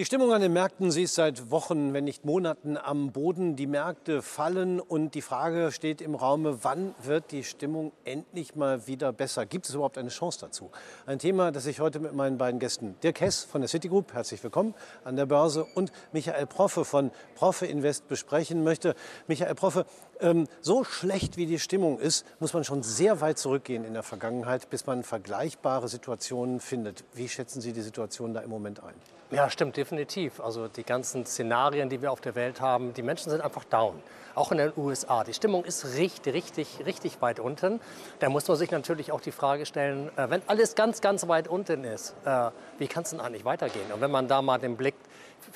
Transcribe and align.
Die 0.00 0.06
Stimmung 0.06 0.32
an 0.32 0.40
den 0.40 0.54
Märkten, 0.54 0.90
sie 0.90 1.02
ist 1.02 1.14
seit 1.14 1.50
Wochen, 1.50 1.92
wenn 1.92 2.04
nicht 2.04 2.24
Monaten 2.24 2.78
am 2.78 3.12
Boden. 3.12 3.54
Die 3.54 3.66
Märkte 3.66 4.22
fallen 4.22 4.80
und 4.80 5.14
die 5.14 5.20
Frage 5.20 5.72
steht 5.72 6.00
im 6.00 6.14
Raume, 6.14 6.64
wann 6.64 6.94
wird 7.02 7.32
die 7.32 7.44
Stimmung 7.44 7.92
endlich 8.06 8.56
mal 8.56 8.86
wieder 8.86 9.12
besser? 9.12 9.44
Gibt 9.44 9.68
es 9.68 9.74
überhaupt 9.74 9.98
eine 9.98 10.08
Chance 10.08 10.38
dazu? 10.40 10.70
Ein 11.04 11.18
Thema, 11.18 11.52
das 11.52 11.66
ich 11.66 11.80
heute 11.80 12.00
mit 12.00 12.14
meinen 12.14 12.38
beiden 12.38 12.58
Gästen, 12.60 12.94
Dirk 13.02 13.20
Hess 13.20 13.44
von 13.44 13.60
der 13.60 13.68
Citigroup, 13.68 14.14
herzlich 14.14 14.42
willkommen 14.42 14.74
an 15.04 15.16
der 15.16 15.26
Börse, 15.26 15.66
und 15.74 15.92
Michael 16.12 16.46
Proffe 16.46 16.86
von 16.86 17.10
Proffe 17.34 17.66
Invest 17.66 18.08
besprechen 18.08 18.64
möchte. 18.64 18.94
Michael 19.26 19.54
Proffe, 19.54 19.84
ähm, 20.20 20.48
so 20.62 20.82
schlecht 20.82 21.36
wie 21.36 21.44
die 21.44 21.58
Stimmung 21.58 21.98
ist, 21.98 22.24
muss 22.38 22.54
man 22.54 22.64
schon 22.64 22.82
sehr 22.82 23.20
weit 23.20 23.36
zurückgehen 23.36 23.84
in 23.84 23.92
der 23.92 24.02
Vergangenheit, 24.02 24.70
bis 24.70 24.86
man 24.86 25.02
vergleichbare 25.02 25.88
Situationen 25.88 26.60
findet. 26.60 27.04
Wie 27.12 27.28
schätzen 27.28 27.60
Sie 27.60 27.74
die 27.74 27.82
Situation 27.82 28.32
da 28.32 28.40
im 28.40 28.48
Moment 28.48 28.82
ein? 28.82 28.94
Ja, 29.32 29.48
stimmt, 29.48 29.76
definitiv. 29.76 30.40
Also 30.40 30.66
die 30.66 30.82
ganzen 30.82 31.24
Szenarien, 31.24 31.88
die 31.88 32.02
wir 32.02 32.10
auf 32.10 32.20
der 32.20 32.34
Welt 32.34 32.60
haben, 32.60 32.92
die 32.94 33.02
Menschen 33.02 33.30
sind 33.30 33.40
einfach 33.40 33.62
down. 33.62 34.02
Auch 34.34 34.50
in 34.50 34.58
den 34.58 34.72
USA. 34.76 35.22
Die 35.22 35.34
Stimmung 35.34 35.64
ist 35.64 35.96
richtig, 35.96 36.34
richtig, 36.34 36.84
richtig 36.84 37.22
weit 37.22 37.38
unten. 37.38 37.80
Da 38.18 38.28
muss 38.28 38.48
man 38.48 38.56
sich 38.56 38.72
natürlich 38.72 39.12
auch 39.12 39.20
die 39.20 39.30
Frage 39.30 39.66
stellen, 39.66 40.10
äh, 40.16 40.28
wenn 40.30 40.42
alles 40.48 40.74
ganz, 40.74 41.00
ganz 41.00 41.28
weit 41.28 41.46
unten 41.46 41.84
ist, 41.84 42.16
äh, 42.24 42.50
wie 42.78 42.88
kann 42.88 43.04
es 43.04 43.10
denn 43.10 43.20
eigentlich 43.20 43.44
weitergehen? 43.44 43.92
Und 43.92 44.00
wenn 44.00 44.10
man 44.10 44.26
da 44.26 44.42
mal 44.42 44.58
den 44.58 44.76
Blick 44.76 44.96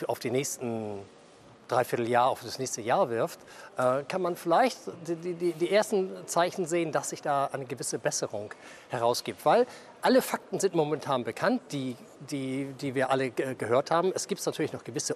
auf 0.06 0.20
die 0.20 0.30
nächsten 0.30 1.01
Dreivierteljahr 1.68 2.29
auf 2.29 2.43
das 2.43 2.59
nächste 2.59 2.80
Jahr 2.80 3.10
wirft, 3.10 3.41
äh, 3.77 4.02
kann 4.04 4.23
man 4.23 4.37
vielleicht 4.37 4.79
die, 5.06 5.34
die, 5.34 5.52
die, 5.52 5.70
ersten 5.70 6.27
Zeichen 6.27 6.66
sehen, 6.66 6.93
dass 6.93 7.10
sich 7.10 7.23
da 7.23 7.46
eine 7.46 7.65
gewisse 7.65 7.98
Besserung 7.98 8.52
herausgibt. 8.91 9.45
Weil 9.45 9.66
alle 10.04 10.20
Fakten 10.20 10.60
sind 10.60 10.74
momentan 10.74 11.24
bekannt, 11.24 11.62
die, 11.72 11.96
die, 12.30 12.66
die 12.78 12.95
wir 12.95 13.10
alle 13.10 13.30
gehört 13.30 13.90
haben. 13.90 14.12
Es 14.14 14.28
gibt 14.28 14.45
natürlich 14.45 14.74
noch 14.74 14.84
gewisse 14.84 15.14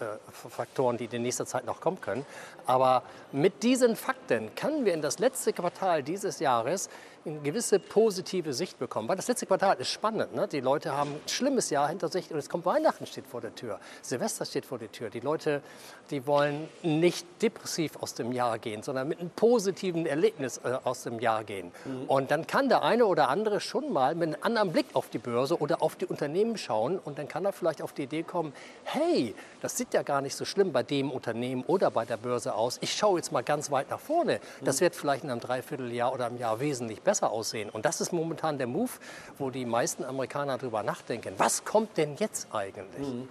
Unsicherungsfaktoren, 0.00 0.96
die 0.96 1.04
in 1.06 1.22
nächster 1.22 1.46
Zeit 1.46 1.64
noch 1.64 1.80
kommen 1.80 2.00
können. 2.00 2.24
Aber 2.66 3.02
mit 3.32 3.62
diesen 3.62 3.96
Fakten 3.96 4.54
können 4.54 4.84
wir 4.84 4.94
in 4.94 5.02
das 5.02 5.18
letzte 5.18 5.52
Quartal 5.52 6.02
dieses 6.02 6.40
Jahres 6.40 6.88
eine 7.24 7.40
gewisse 7.40 7.78
positive 7.78 8.52
Sicht 8.54 8.78
bekommen. 8.78 9.08
Weil 9.08 9.16
das 9.16 9.28
letzte 9.28 9.46
Quartal 9.46 9.76
ist 9.78 9.90
spannend. 9.90 10.34
Ne? 10.34 10.48
Die 10.48 10.60
Leute 10.60 10.96
haben 10.96 11.12
ein 11.12 11.28
schlimmes 11.28 11.70
Jahr 11.70 11.88
hinter 11.88 12.08
sich 12.08 12.30
und 12.30 12.38
es 12.38 12.48
kommt 12.48 12.64
Weihnachten 12.64 13.06
steht 13.06 13.26
vor 13.26 13.40
der 13.40 13.54
Tür. 13.54 13.78
Silvester 14.00 14.44
steht 14.44 14.64
vor 14.64 14.78
der 14.78 14.90
Tür. 14.90 15.10
Die 15.10 15.20
Leute, 15.20 15.62
die 16.10 16.26
wollen 16.26 16.68
nicht 16.82 17.26
depressiv 17.42 17.96
aus 18.00 18.14
dem 18.14 18.32
Jahr 18.32 18.58
gehen, 18.58 18.82
sondern 18.82 19.08
mit 19.08 19.20
einem 19.20 19.30
positiven 19.30 20.06
Erlebnis 20.06 20.60
äh, 20.64 20.78
aus 20.84 21.02
dem 21.02 21.20
Jahr 21.20 21.44
gehen. 21.44 21.72
Mhm. 21.84 22.04
Und 22.06 22.30
dann 22.30 22.46
kann 22.46 22.68
der 22.68 22.82
eine 22.82 23.04
oder 23.04 23.28
andere 23.28 23.60
schon 23.60 23.92
mal 23.92 24.14
mit 24.14 24.34
einem 24.34 24.42
anderen 24.42 24.72
Blick 24.72 24.86
auf 24.94 25.10
die 25.10 25.18
Börse 25.18 25.58
oder 25.58 25.82
auf 25.82 25.96
die 25.96 26.06
Unternehmen 26.06 26.56
schauen 26.56 26.98
und 26.98 27.18
dann 27.18 27.28
kann 27.28 27.44
er 27.44 27.52
vielleicht 27.52 27.82
auf 27.82 27.92
die 27.92 28.04
Idee 28.04 28.22
kommen, 28.22 28.54
hey, 28.84 29.34
das 29.60 29.76
sieht 29.76 29.89
ja 29.94 30.02
gar 30.02 30.20
nicht 30.20 30.34
so 30.34 30.44
schlimm 30.44 30.72
bei 30.72 30.82
dem 30.82 31.10
Unternehmen 31.10 31.62
oder 31.66 31.90
bei 31.90 32.04
der 32.04 32.16
Börse 32.16 32.54
aus. 32.54 32.78
Ich 32.80 32.94
schaue 32.94 33.18
jetzt 33.18 33.30
mal 33.30 33.42
ganz 33.42 33.70
weit 33.70 33.90
nach 33.90 34.00
vorne. 34.00 34.40
Das 34.62 34.76
mhm. 34.76 34.80
wird 34.80 34.96
vielleicht 34.96 35.24
in 35.24 35.30
einem 35.30 35.40
Dreivierteljahr 35.40 36.12
oder 36.12 36.26
einem 36.26 36.38
Jahr 36.38 36.60
wesentlich 36.60 37.02
besser 37.02 37.20
besser 37.20 37.32
aussehen. 37.32 37.70
Und 37.70 37.84
das 37.84 38.00
ist 38.00 38.12
momentan 38.12 38.56
der 38.58 38.66
Move, 38.66 38.90
wo 39.38 39.50
die 39.50 39.66
meisten 39.66 40.04
Amerikaner 40.04 40.58
darüber 40.58 40.82
nachdenken. 40.82 41.34
Was 41.38 41.64
kommt 41.64 41.96
denn 41.96 42.16
jetzt 42.16 42.48
eigentlich? 42.52 43.06
Mhm. 43.06 43.28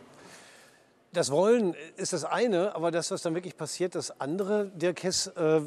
Das 1.12 1.32
Wollen 1.32 1.76
ist 1.98 2.14
das 2.14 2.24
eine, 2.24 2.76
aber 2.76 2.92
das, 2.92 3.10
was 3.10 3.24
dann 3.24 3.34
wirklich 3.34 3.58
passiert, 3.58 3.96
das 3.96 4.20
andere. 4.22 4.68
Dirk 4.76 5.02
Hess, 5.02 5.28
äh, 5.28 5.62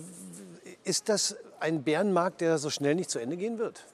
ist 0.85 1.09
das 1.09 1.37
ein 1.59 1.83
Bärenmarkt, 1.83 2.41
der 2.41 2.59
so 2.59 2.71
schnell 2.71 2.95
nicht 2.95 3.11
zu 3.11 3.19
Ende 3.19 3.37
gehen 3.37 3.59
wird? 3.59 3.85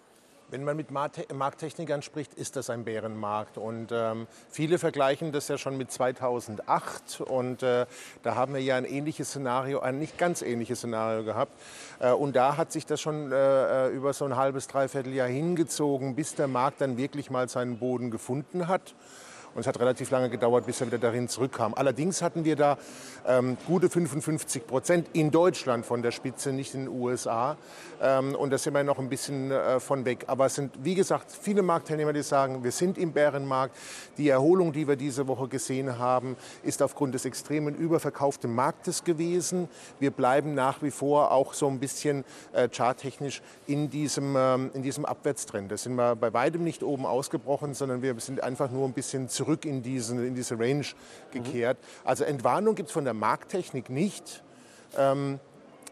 Wenn 0.51 0.65
man 0.65 0.79
mit 0.79 0.91
Markttechnikern 0.91 2.01
spricht, 2.01 2.33
ist 2.33 2.57
das 2.57 2.71
ein 2.71 2.85
Bärenmarkt. 2.85 3.59
Und 3.59 3.91
ähm, 3.93 4.27
viele 4.51 4.79
vergleichen 4.79 5.31
das 5.31 5.49
ja 5.49 5.59
schon 5.59 5.77
mit 5.77 5.93
2008. 5.93 7.21
Und 7.21 7.63
äh, 7.63 7.85
da 8.23 8.35
haben 8.35 8.55
wir 8.55 8.63
ja 8.63 8.77
ein 8.77 8.87
ähnliches 8.87 9.29
Szenario, 9.29 9.81
ein 9.81 9.99
nicht 9.99 10.17
ganz 10.17 10.41
ähnliches 10.41 10.79
Szenario 10.79 11.23
gehabt. 11.23 11.53
Äh, 11.99 12.13
und 12.13 12.35
da 12.35 12.57
hat 12.57 12.73
sich 12.73 12.87
das 12.87 12.99
schon 12.99 13.31
äh, 13.31 13.89
über 13.89 14.15
so 14.15 14.25
ein 14.25 14.37
halbes, 14.37 14.69
dreiviertel 14.69 15.13
Jahr 15.13 15.29
hingezogen, 15.29 16.15
bis 16.15 16.35
der 16.35 16.49
Markt 16.49 16.81
dann 16.81 16.97
wirklich 16.97 17.31
mal 17.31 17.47
seinen 17.51 17.79
Boden 17.79 18.11
gefunden 18.11 18.69
hat. 18.69 18.95
Und 19.55 19.61
es 19.61 19.67
hat 19.67 19.79
relativ 19.81 20.11
lange 20.11 20.31
gedauert, 20.31 20.67
bis 20.67 20.81
er 20.81 20.87
wieder 20.87 20.99
darin 20.99 21.29
zurückkam. 21.29 21.75
Allerdings 21.75 22.23
hatten 22.23 22.45
wir 22.45 22.57
da 22.57 22.79
ähm, 23.27 23.57
gute 23.67 23.89
55 23.89 24.67
Prozent 24.67 25.09
in 25.13 25.31
Deutschland 25.31 25.85
von 25.85 26.03
der 26.03 26.11
Spitze, 26.11 26.53
nicht 26.53 26.75
in 26.75 26.87
den 26.87 26.89
USA. 26.89 27.57
Ähm, 28.01 28.35
und 28.35 28.51
da 28.51 28.59
sind 28.59 28.75
wir 28.75 28.85
noch 28.85 28.99
ein 28.99 29.09
bisschen 29.09 29.51
äh, 29.51 29.81
von 29.81 30.05
weg. 30.05 30.25
Aber 30.27 30.47
es 30.47 30.55
sind, 30.55 30.73
wie 30.83 30.95
gesagt, 30.95 31.33
viele 31.33 31.63
Marktteilnehmer, 31.63 32.13
die 32.13 32.23
sagen, 32.23 32.63
wir 32.63 32.73
sind 32.73 32.99
im 32.99 33.13
Bärenmarkt. 33.13 33.77
Die 34.17 34.29
Erholung, 34.29 34.73
die 34.73 34.87
wir 34.87 34.97
diese 34.97 35.27
Woche 35.27 35.49
gesehen 35.49 35.99
haben, 35.99 36.37
ist 36.63 36.83
aufgrund 36.83 37.15
des 37.15 37.25
extremen 37.25 37.75
überverkauften 37.75 38.55
Marktes 38.55 39.05
gewesen. 39.05 39.69
Wir 39.99 40.11
bleiben 40.11 40.55
nach 40.55 40.83
wie 40.83 40.91
vor 40.91 41.33
auch 41.33 41.55
so 41.55 41.69
ein 41.69 41.79
bisschen 41.79 42.25
äh, 42.53 42.69
charttechnisch 42.69 43.43
in 43.67 43.91
diesem, 43.91 44.37
ähm, 44.37 44.71
in 44.75 44.83
diesem 44.83 45.05
Abwärtstrend. 45.05 45.71
Da 45.71 45.77
sind 45.77 45.95
wir 45.95 46.17
bei 46.17 46.33
weitem 46.33 46.65
nicht 46.65 46.83
oben 46.83 47.07
ausgebrochen, 47.07 47.75
sondern 47.75 48.03
wir 48.03 48.19
sind 48.21 48.43
einfach 48.43 48.71
nur 48.71 48.87
ein 48.87 48.93
bisschen 48.93 49.29
zurück 49.39 49.65
in, 49.65 49.83
diesen, 49.83 50.25
in 50.27 50.35
diese 50.35 50.59
Range 50.59 50.85
gekehrt. 51.31 51.79
Mhm. 51.79 52.09
Also 52.09 52.25
Entwarnung 52.25 52.75
gibt 52.75 52.89
es 52.89 52.93
von 52.93 53.05
der 53.05 53.15
Markttechnik 53.15 53.89
nicht. 53.89 54.43
Ähm, 54.97 55.39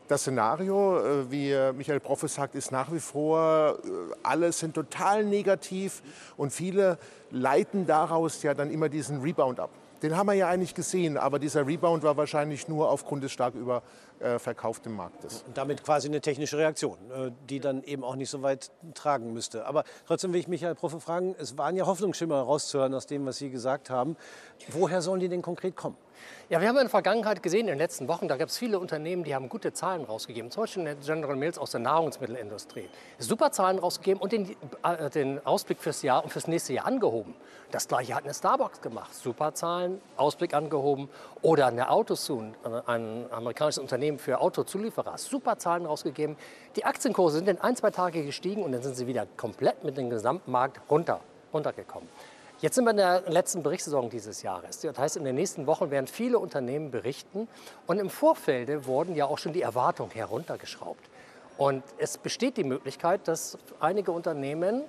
das 0.08 0.22
Szenario, 0.22 0.98
äh, 0.98 1.30
wie 1.30 1.54
Michael 1.76 2.00
Proffe 2.00 2.28
sagt, 2.28 2.54
ist 2.54 2.72
nach 2.72 2.92
wie 2.92 3.00
vor, 3.00 3.78
äh, 3.84 3.88
alle 4.22 4.52
sind 4.52 4.74
total 4.74 5.24
negativ 5.24 6.02
und 6.36 6.52
viele 6.52 6.98
leiten 7.30 7.86
daraus 7.86 8.42
ja 8.42 8.54
dann 8.54 8.70
immer 8.70 8.88
diesen 8.88 9.20
Rebound 9.20 9.60
ab. 9.60 9.70
Den 10.02 10.16
haben 10.16 10.26
wir 10.26 10.34
ja 10.34 10.48
eigentlich 10.48 10.74
gesehen, 10.74 11.16
aber 11.16 11.38
dieser 11.38 11.66
Rebound 11.66 12.02
war 12.02 12.16
wahrscheinlich 12.16 12.68
nur 12.68 12.90
aufgrund 12.90 13.24
des 13.24 13.32
stark 13.32 13.54
überverkauften 13.54 14.94
Marktes. 14.94 15.42
Und 15.46 15.56
damit 15.56 15.82
quasi 15.82 16.08
eine 16.08 16.20
technische 16.20 16.58
Reaktion, 16.58 16.98
äh, 17.10 17.30
die 17.48 17.60
dann 17.60 17.82
eben 17.82 18.04
auch 18.04 18.16
nicht 18.16 18.30
so 18.30 18.42
weit 18.42 18.70
tragen 18.94 19.32
müsste. 19.32 19.66
Aber 19.66 19.84
trotzdem 20.06 20.32
will 20.32 20.40
ich 20.40 20.48
Michael 20.48 20.74
Proffe 20.74 21.00
fragen, 21.00 21.34
es 21.38 21.56
waren 21.56 21.76
ja 21.76 21.86
Hoffnungsschimmer 21.86 22.40
rauszuhören 22.40 22.94
aus 22.94 23.06
dem, 23.06 23.24
was 23.24 23.38
Sie 23.38 23.50
gesagt 23.50 23.88
haben. 23.88 24.16
Woher 24.68 25.00
sollen 25.00 25.20
die 25.20 25.28
denn 25.28 25.42
konkret 25.42 25.76
kommen? 25.76 25.96
Ja, 26.48 26.60
wir 26.60 26.68
haben 26.68 26.76
in 26.76 26.82
der 26.82 26.90
Vergangenheit 26.90 27.42
gesehen, 27.42 27.62
in 27.62 27.66
den 27.66 27.78
letzten 27.78 28.06
Wochen, 28.06 28.28
da 28.28 28.36
gab 28.36 28.48
es 28.48 28.56
viele 28.56 28.78
Unternehmen, 28.78 29.24
die 29.24 29.34
haben 29.34 29.48
gute 29.48 29.72
Zahlen 29.72 30.04
rausgegeben. 30.04 30.50
Zum 30.50 30.62
Beispiel 30.62 30.96
General 31.04 31.34
Mills 31.34 31.58
aus 31.58 31.72
der 31.72 31.80
Nahrungsmittelindustrie. 31.80 32.88
Super 33.18 33.50
Zahlen 33.50 33.78
rausgegeben 33.78 34.22
und 34.22 34.30
den, 34.32 34.56
äh, 34.82 35.10
den 35.10 35.44
Ausblick 35.44 35.80
fürs 35.80 36.02
Jahr 36.02 36.22
und 36.22 36.30
fürs 36.30 36.46
nächste 36.46 36.72
Jahr 36.72 36.86
angehoben. 36.86 37.34
Das 37.72 37.88
gleiche 37.88 38.14
hat 38.14 38.24
eine 38.24 38.32
Starbucks 38.32 38.80
gemacht. 38.80 39.12
Super 39.12 39.54
Zahlen, 39.54 40.00
Ausblick 40.16 40.54
angehoben. 40.54 41.08
Oder 41.42 41.66
eine 41.66 41.90
Autosoon, 41.90 42.54
äh, 42.64 42.90
ein 42.90 43.26
amerikanisches 43.32 43.78
Unternehmen 43.78 44.18
für 44.18 44.40
Autozulieferer. 44.40 45.18
Super 45.18 45.58
Zahlen 45.58 45.84
rausgegeben. 45.84 46.36
Die 46.76 46.84
Aktienkurse 46.84 47.38
sind 47.38 47.48
in 47.48 47.60
ein, 47.60 47.74
zwei 47.74 47.90
Tage 47.90 48.24
gestiegen 48.24 48.62
und 48.62 48.70
dann 48.70 48.82
sind 48.82 48.96
sie 48.96 49.08
wieder 49.08 49.26
komplett 49.36 49.82
mit 49.82 49.96
dem 49.96 50.10
Gesamtmarkt 50.10 50.80
runter, 50.88 51.20
runtergekommen. 51.52 52.08
Jetzt 52.60 52.76
sind 52.76 52.84
wir 52.84 52.92
in 52.92 52.96
der 52.96 53.22
letzten 53.28 53.62
Berichtssaison 53.62 54.08
dieses 54.08 54.42
Jahres. 54.42 54.80
Das 54.80 54.98
heißt, 54.98 55.18
in 55.18 55.24
den 55.24 55.34
nächsten 55.34 55.66
Wochen 55.66 55.90
werden 55.90 56.06
viele 56.06 56.38
Unternehmen 56.38 56.90
berichten. 56.90 57.48
Und 57.86 57.98
im 57.98 58.08
Vorfeld 58.08 58.86
wurden 58.86 59.14
ja 59.14 59.26
auch 59.26 59.36
schon 59.36 59.52
die 59.52 59.60
Erwartungen 59.60 60.10
heruntergeschraubt. 60.10 61.04
Und 61.58 61.82
es 61.98 62.16
besteht 62.16 62.56
die 62.56 62.64
Möglichkeit, 62.64 63.28
dass 63.28 63.58
einige 63.78 64.10
Unternehmen, 64.10 64.84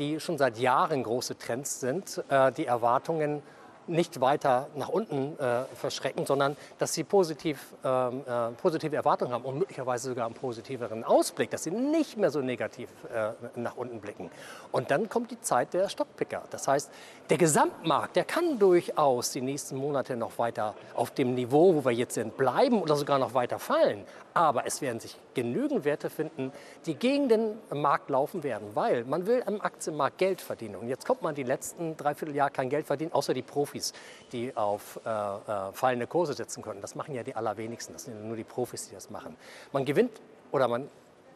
die 0.00 0.18
schon 0.18 0.36
seit 0.36 0.58
Jahren 0.58 1.04
große 1.04 1.38
Trends 1.38 1.78
sind, 1.78 2.24
äh, 2.28 2.50
die 2.50 2.66
Erwartungen 2.66 3.42
nicht 3.86 4.20
weiter 4.20 4.68
nach 4.76 4.88
unten 4.88 5.38
äh, 5.38 5.64
verschrecken, 5.74 6.26
sondern 6.26 6.56
dass 6.78 6.94
sie 6.94 7.04
positiv, 7.04 7.74
ähm, 7.84 8.22
äh, 8.26 8.50
positive 8.60 8.94
Erwartungen 8.96 9.32
haben 9.32 9.44
und 9.44 9.58
möglicherweise 9.58 10.08
sogar 10.08 10.26
einen 10.26 10.34
positiveren 10.34 11.04
Ausblick, 11.04 11.50
dass 11.50 11.64
sie 11.64 11.70
nicht 11.70 12.16
mehr 12.16 12.30
so 12.30 12.40
negativ 12.40 12.88
äh, 13.12 13.32
nach 13.58 13.76
unten 13.76 14.00
blicken. 14.00 14.30
Und 14.70 14.90
dann 14.90 15.08
kommt 15.08 15.30
die 15.30 15.40
Zeit 15.40 15.74
der 15.74 15.88
Stockpicker. 15.88 16.42
Das 16.50 16.68
heißt, 16.68 16.90
der 17.30 17.38
Gesamtmarkt, 17.38 18.16
der 18.16 18.24
kann 18.24 18.58
durchaus 18.58 19.30
die 19.32 19.40
nächsten 19.40 19.76
Monate 19.76 20.16
noch 20.16 20.38
weiter 20.38 20.74
auf 20.94 21.10
dem 21.10 21.34
Niveau, 21.34 21.74
wo 21.74 21.84
wir 21.84 21.92
jetzt 21.92 22.14
sind, 22.14 22.36
bleiben 22.36 22.80
oder 22.80 22.96
sogar 22.96 23.18
noch 23.18 23.34
weiter 23.34 23.58
fallen. 23.58 24.04
Aber 24.34 24.66
es 24.66 24.80
werden 24.80 25.00
sich 25.00 25.16
genügend 25.34 25.84
Werte 25.84 26.10
finden, 26.10 26.52
die 26.86 26.94
gegen 26.94 27.28
den 27.28 27.58
Markt 27.70 28.10
laufen 28.10 28.42
werden, 28.42 28.68
weil 28.74 29.04
man 29.04 29.26
will 29.26 29.42
am 29.46 29.60
Aktienmarkt 29.60 30.18
Geld 30.18 30.40
verdienen. 30.40 30.76
Und 30.76 30.88
jetzt 30.88 31.06
kommt 31.06 31.22
man 31.22 31.34
die 31.34 31.42
letzten 31.42 31.96
dreiviertel 31.96 32.34
Jahre 32.34 32.50
kein 32.50 32.68
Geld 32.68 32.86
verdienen, 32.86 33.12
außer 33.12 33.34
die 33.34 33.42
Profis. 33.42 33.92
Die 34.32 34.56
auf 34.56 35.00
äh, 35.04 35.10
äh, 35.10 35.72
fallende 35.72 36.06
Kurse 36.06 36.34
setzen 36.34 36.62
können. 36.62 36.80
Das 36.80 36.94
machen 36.94 37.14
ja 37.14 37.22
die 37.22 37.34
allerwenigsten. 37.34 37.92
Das 37.92 38.04
sind 38.04 38.24
nur 38.24 38.36
die 38.36 38.44
Profis, 38.44 38.88
die 38.88 38.94
das 38.94 39.10
machen. 39.10 39.36
Man 39.72 39.84
gewinnt 39.84 40.20
oder 40.50 40.68
man 40.68 40.88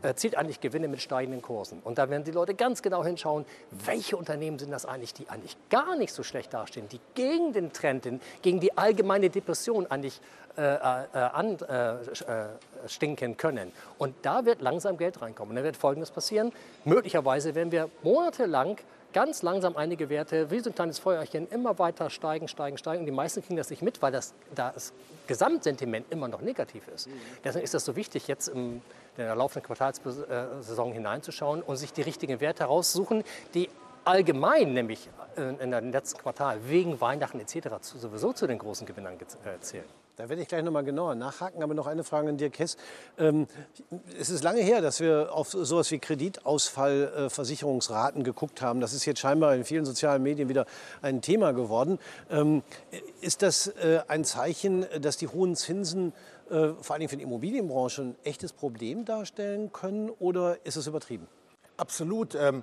erzielt 0.03 0.37
eigentlich 0.37 0.61
Gewinne 0.61 0.89
mit 0.89 1.01
steigenden 1.01 1.43
Kursen. 1.43 1.81
Und 1.85 1.99
da 1.99 2.11
werden 2.11 2.25
die 2.25 2.31
Leute 2.31 2.55
ganz 2.55 2.83
genau 2.83 3.05
hinschauen, 3.05 3.45
welche 3.71 4.17
Unternehmen 4.17 4.59
sind 4.59 4.71
das 4.71 4.87
eigentlich, 4.87 5.15
die 5.15 5.29
eigentlich 5.29 5.57
gar 5.71 5.97
nicht 5.97 6.13
so 6.13 6.23
schlecht 6.23 6.55
dastehen, 6.55 6.89
die 6.89 7.01
gegen 7.15 7.53
den 7.53 7.73
Trend, 7.73 8.07
gegen 8.43 8.61
die 8.61 8.77
allgemeine 8.77 9.31
Depression 9.31 9.87
eigentlich 9.87 10.21
äh, 10.59 10.75
äh, 10.75 11.19
anstinken 12.79 13.33
äh, 13.33 13.35
können. 13.35 13.73
Und 13.99 14.15
da 14.23 14.47
wird 14.47 14.63
langsam 14.63 14.97
Geld 14.97 15.21
reinkommen. 15.21 15.51
Und 15.51 15.57
dann 15.57 15.65
wird 15.65 15.77
Folgendes 15.77 16.11
passieren. 16.11 16.51
Möglicherweise 16.85 17.55
werden 17.55 17.73
wir 17.73 17.91
monatelang 18.03 18.79
ganz 19.13 19.43
langsam 19.43 19.77
einige 19.77 20.09
Werte, 20.09 20.51
wie 20.51 20.61
so 20.61 20.71
ein 20.71 20.75
kleines 20.75 20.99
Feuerchen, 20.99 21.47
immer 21.49 21.79
weiter 21.79 22.09
steigen, 22.11 22.49
steigen, 22.49 22.79
steigen. 22.79 23.01
Und 23.01 23.07
die 23.07 23.13
meisten 23.13 23.43
kriegen 23.43 23.57
das 23.57 23.71
nicht 23.71 23.83
mit, 23.83 24.01
weil 24.01 24.13
das, 24.13 24.35
das 24.55 24.93
Gesamtsentiment 25.27 26.07
immer 26.11 26.29
noch 26.29 26.41
negativ 26.41 26.89
ist. 26.89 27.09
Deswegen 27.45 27.65
ist 27.65 27.75
das 27.75 27.85
so 27.85 27.95
wichtig, 27.97 28.29
jetzt 28.29 28.51
in 29.17 29.25
der 29.25 29.35
laufenden 29.35 29.67
Quartalssaison 29.67 30.93
hineinzuschauen 30.93 31.63
und 31.63 31.77
sich 31.77 31.93
die 31.93 32.03
richtigen 32.03 32.41
Werte 32.41 32.65
heraussuchen, 32.65 33.25
die 33.55 33.69
allgemein, 34.05 34.73
nämlich 34.73 35.09
in 35.37 35.71
dem 35.71 35.91
letzten 35.91 36.21
Quartal, 36.21 36.61
wegen 36.69 37.01
Weihnachten 37.01 37.41
etc. 37.41 37.69
sowieso 37.81 38.33
zu 38.33 38.47
den 38.47 38.59
großen 38.59 38.87
Gewinnern 38.87 39.15
äh, 39.15 39.61
zählen. 39.61 39.85
Da 40.17 40.29
werde 40.31 40.41
ich 40.41 40.49
gleich 40.49 40.65
noch 40.65 40.73
mal 40.73 40.83
genauer 40.83 41.15
nachhaken, 41.15 41.63
aber 41.63 41.75
noch 41.75 41.87
eine 41.87 42.03
Frage 42.03 42.31
an 42.31 42.39
Dirk 42.39 42.59
Hess. 42.59 42.79
Ähm, 43.19 43.47
es 44.19 44.31
ist 44.31 44.43
lange 44.43 44.63
her, 44.63 44.81
dass 44.81 44.99
wir 44.99 45.29
auf 45.31 45.51
sowas 45.51 45.91
wie 45.91 45.99
Kreditausfallversicherungsraten 45.99 48.23
äh, 48.23 48.25
geguckt 48.25 48.63
haben. 48.63 48.81
Das 48.81 48.95
ist 48.95 49.05
jetzt 49.05 49.21
scheinbar 49.21 49.55
in 49.55 49.65
vielen 49.65 49.85
sozialen 49.85 50.23
Medien 50.23 50.49
wieder 50.49 50.65
ein 51.03 51.21
Thema 51.21 51.53
geworden. 51.53 51.99
Ähm, 52.31 52.63
ist 53.21 53.43
das 53.43 53.67
äh, 53.67 54.01
ein 54.09 54.25
Zeichen, 54.25 54.87
dass 55.03 55.19
die 55.19 55.29
hohen 55.29 55.55
Zinsen 55.55 56.15
äh, 56.49 56.69
vor 56.81 56.97
allem 56.97 57.11
für 57.11 57.19
die 57.19 57.25
Immobilienbranche 57.25 58.01
ein 58.01 58.17
echtes 58.25 58.55
Problem 58.55 59.05
darstellen 59.05 59.71
können 59.71 60.09
oder 60.09 60.65
ist 60.65 60.77
es 60.77 60.87
übertrieben? 60.87 61.29
Absolut. 61.77 62.35
Ähm, 62.35 62.63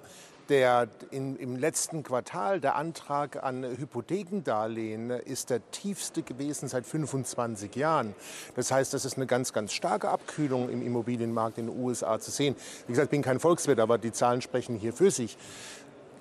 der 0.49 0.87
in, 1.11 1.35
im 1.37 1.55
letzten 1.55 2.03
Quartal 2.03 2.59
der 2.59 2.75
Antrag 2.75 3.43
an 3.43 3.63
Hypothekendarlehen 3.63 5.09
ist 5.09 5.49
der 5.49 5.61
tiefste 5.71 6.23
gewesen 6.23 6.67
seit 6.67 6.85
25 6.85 7.75
Jahren. 7.75 8.13
Das 8.55 8.71
heißt, 8.71 8.93
das 8.93 9.05
ist 9.05 9.17
eine 9.17 9.25
ganz, 9.25 9.53
ganz 9.53 9.73
starke 9.73 10.09
Abkühlung 10.09 10.69
im 10.69 10.85
Immobilienmarkt 10.85 11.57
in 11.57 11.67
den 11.67 11.79
USA 11.79 12.19
zu 12.19 12.31
sehen. 12.31 12.55
Wie 12.87 12.93
gesagt, 12.93 13.07
ich 13.07 13.11
bin 13.11 13.21
kein 13.21 13.39
Volkswirt, 13.39 13.79
aber 13.79 13.97
die 13.97 14.11
Zahlen 14.11 14.41
sprechen 14.41 14.75
hier 14.75 14.93
für 14.93 15.11
sich. 15.11 15.37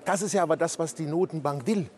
Das 0.05 0.21
ist 0.21 0.33
ja 0.33 0.43
aber 0.43 0.57
das, 0.57 0.79
was 0.79 0.95
die 0.95 1.05
Notenbank 1.05 1.65
will. 1.65 1.89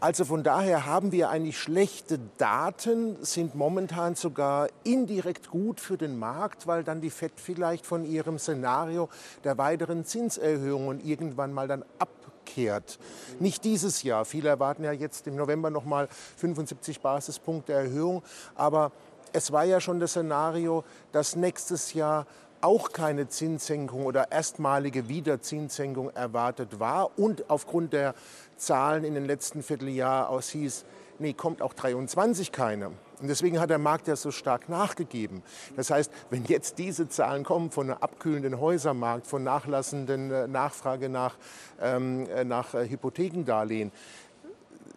Also 0.00 0.24
von 0.24 0.44
daher 0.44 0.86
haben 0.86 1.10
wir 1.10 1.28
eigentlich 1.28 1.58
schlechte 1.58 2.20
Daten, 2.36 3.16
sind 3.24 3.56
momentan 3.56 4.14
sogar 4.14 4.68
indirekt 4.84 5.50
gut 5.50 5.80
für 5.80 5.96
den 5.96 6.16
Markt, 6.20 6.68
weil 6.68 6.84
dann 6.84 7.00
die 7.00 7.10
FED 7.10 7.32
vielleicht 7.34 7.84
von 7.84 8.04
ihrem 8.04 8.38
Szenario 8.38 9.08
der 9.42 9.58
weiteren 9.58 10.04
Zinserhöhungen 10.04 11.00
irgendwann 11.04 11.52
mal 11.52 11.66
dann 11.66 11.84
abkehrt. 11.98 13.00
Nicht 13.40 13.64
dieses 13.64 14.04
Jahr. 14.04 14.24
Viele 14.24 14.48
erwarten 14.48 14.84
ja 14.84 14.92
jetzt 14.92 15.26
im 15.26 15.34
November 15.34 15.68
noch 15.68 15.84
mal 15.84 16.06
75 16.36 17.00
Basispunkte 17.00 17.72
Erhöhung, 17.72 18.22
aber 18.54 18.92
es 19.32 19.50
war 19.50 19.64
ja 19.64 19.80
schon 19.80 19.98
das 19.98 20.12
Szenario, 20.12 20.84
dass 21.10 21.34
nächstes 21.34 21.92
Jahr 21.92 22.24
auch 22.60 22.92
keine 22.92 23.28
Zinssenkung 23.28 24.04
oder 24.04 24.32
erstmalige 24.32 25.08
Wiederzinssenkung 25.08 26.10
erwartet 26.10 26.80
war 26.80 27.18
und 27.18 27.50
aufgrund 27.50 27.92
der 27.92 28.14
Zahlen 28.58 29.04
in 29.04 29.14
den 29.14 29.24
letzten 29.24 29.62
Vierteljahr 29.62 30.28
aus 30.28 30.50
hieß, 30.50 30.84
nee, 31.18 31.32
kommt 31.32 31.62
auch 31.62 31.72
23 31.72 32.52
keine. 32.52 32.92
Und 33.20 33.26
deswegen 33.26 33.58
hat 33.58 33.70
der 33.70 33.78
Markt 33.78 34.06
ja 34.06 34.14
so 34.14 34.30
stark 34.30 34.68
nachgegeben. 34.68 35.42
Das 35.76 35.90
heißt, 35.90 36.12
wenn 36.30 36.44
jetzt 36.44 36.78
diese 36.78 37.08
Zahlen 37.08 37.42
kommen 37.42 37.70
von 37.70 37.90
einem 37.90 38.00
abkühlenden 38.00 38.60
Häusermarkt, 38.60 39.26
von 39.26 39.42
nachlassenden 39.42 40.30
äh, 40.30 40.46
Nachfrage 40.46 41.08
nach, 41.08 41.36
ähm, 41.80 42.28
äh, 42.28 42.44
nach 42.44 42.74
äh, 42.74 42.88
Hypothekendarlehen, 42.88 43.90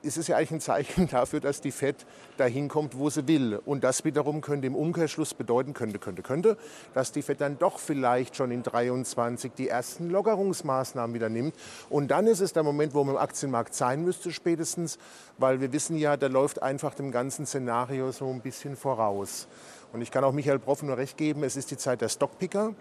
ist 0.03 0.17
es 0.17 0.27
ja 0.27 0.37
eigentlich 0.37 0.51
ein 0.51 0.61
Zeichen 0.61 1.07
dafür, 1.07 1.39
dass 1.39 1.61
die 1.61 1.71
FED 1.71 2.05
dahin 2.37 2.67
kommt, 2.67 2.97
wo 2.97 3.09
sie 3.09 3.27
will. 3.27 3.59
Und 3.65 3.83
das 3.83 4.03
wiederum 4.03 4.41
könnte 4.41 4.67
im 4.67 4.75
Umkehrschluss 4.75 5.33
bedeuten, 5.33 5.73
könnte, 5.73 5.99
könnte, 5.99 6.21
könnte, 6.21 6.57
dass 6.93 7.11
die 7.11 7.21
FED 7.21 7.41
dann 7.41 7.59
doch 7.59 7.79
vielleicht 7.79 8.35
schon 8.35 8.51
in 8.51 8.63
23 8.63 9.51
die 9.53 9.67
ersten 9.67 10.09
Lockerungsmaßnahmen 10.09 11.13
wieder 11.13 11.29
nimmt. 11.29 11.55
Und 11.89 12.09
dann 12.09 12.27
ist 12.27 12.39
es 12.39 12.53
der 12.53 12.63
Moment, 12.63 12.93
wo 12.93 13.03
man 13.03 13.15
im 13.15 13.21
Aktienmarkt 13.21 13.73
sein 13.73 14.03
müsste 14.03 14.31
spätestens, 14.31 14.97
weil 15.37 15.61
wir 15.61 15.71
wissen 15.71 15.97
ja, 15.97 16.17
der 16.17 16.29
läuft 16.29 16.61
einfach 16.61 16.93
dem 16.93 17.11
ganzen 17.11 17.45
Szenario 17.45 18.11
so 18.11 18.29
ein 18.29 18.41
bisschen 18.41 18.75
voraus. 18.75 19.47
Und 19.93 20.01
ich 20.01 20.11
kann 20.11 20.23
auch 20.23 20.31
Michael 20.31 20.59
Proff 20.59 20.83
nur 20.83 20.97
recht 20.97 21.17
geben, 21.17 21.43
es 21.43 21.57
ist 21.57 21.71
die 21.71 21.77
Zeit 21.77 22.01
der 22.01 22.09
Stockpicker. 22.09 22.73